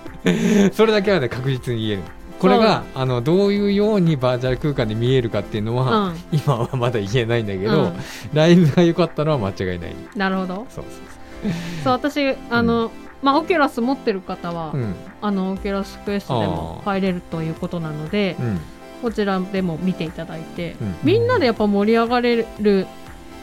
[0.73, 2.03] それだけはね確実に言える。
[2.39, 6.17] これがあのどういうようにバーチャル空間で見えるかっていうのは、うん。
[6.33, 7.93] 今はまだ言えないんだけど、うん。
[8.33, 10.67] ライブが良かったのは間違いないなるほど。
[10.69, 10.85] そう
[11.83, 12.91] そう私あの、
[13.23, 14.95] まあオキュラス持ってる方は、そううん。
[15.23, 18.61] あのオキュラスクエストでも入れるということなのでうん
[19.05, 20.95] こちらでも見ていただいて、うん。
[21.05, 22.87] みんなでやっぱ盛り上がれる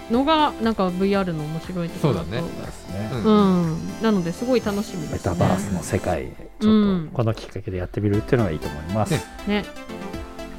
[0.10, 2.48] のがなんか VR の面白いところだとそうだね。
[2.58, 3.24] そうですね、うん。
[3.24, 5.14] うん、なのですごい楽しみですね。
[5.14, 9.22] メタバースの世界ちうんょっとこのきっかけでやってみるっていうのがいいと思います、ね。
[9.48, 9.66] ね。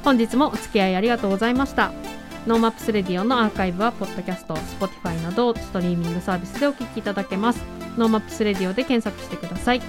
[0.05, 1.91] 本日もお付き合いありがとうございました。
[2.47, 7.61] ノーマップスレディオのアーカイブはポッドキャスト Spotify などストリーミングサービスでお聞きいただけます。
[7.97, 9.81] ノーマップスレディオで検索してください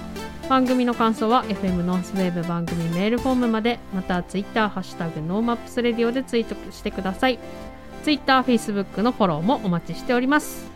[0.49, 7.39] 番組の感想は FM ノースウェーブ番組メールフォームまでまた Twitter ハッシュタグノーマップスレディオでツイートしてください。
[8.03, 10.67] Twitter、Facebook のフォローもお待ちしております。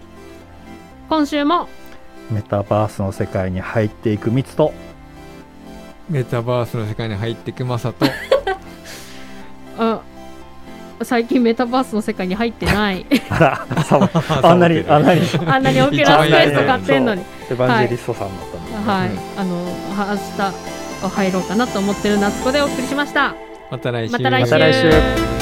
[1.07, 1.69] 今週も
[2.31, 4.73] メタバースの世界に入っていく密と
[6.09, 8.07] メタバースの世界に入っていくマサと。
[9.77, 10.01] あ
[11.03, 13.05] 最近メタバースの世界に入ってない。
[13.29, 13.99] あらさ
[14.43, 15.21] あんなにあんなに。
[15.45, 17.21] あんなにオキュラスクエスト買ってんのに。
[17.21, 18.57] エヴァンジェリストさんだった。
[18.57, 19.39] んで、はい、うん。
[19.39, 19.65] あの
[19.95, 20.17] は
[21.01, 23.35] 明日入ろうかなと思ってる夏子でお送りしました。
[23.71, 24.13] また来週。
[24.13, 24.51] また来週。
[24.51, 24.73] また来
[25.33, 25.38] 週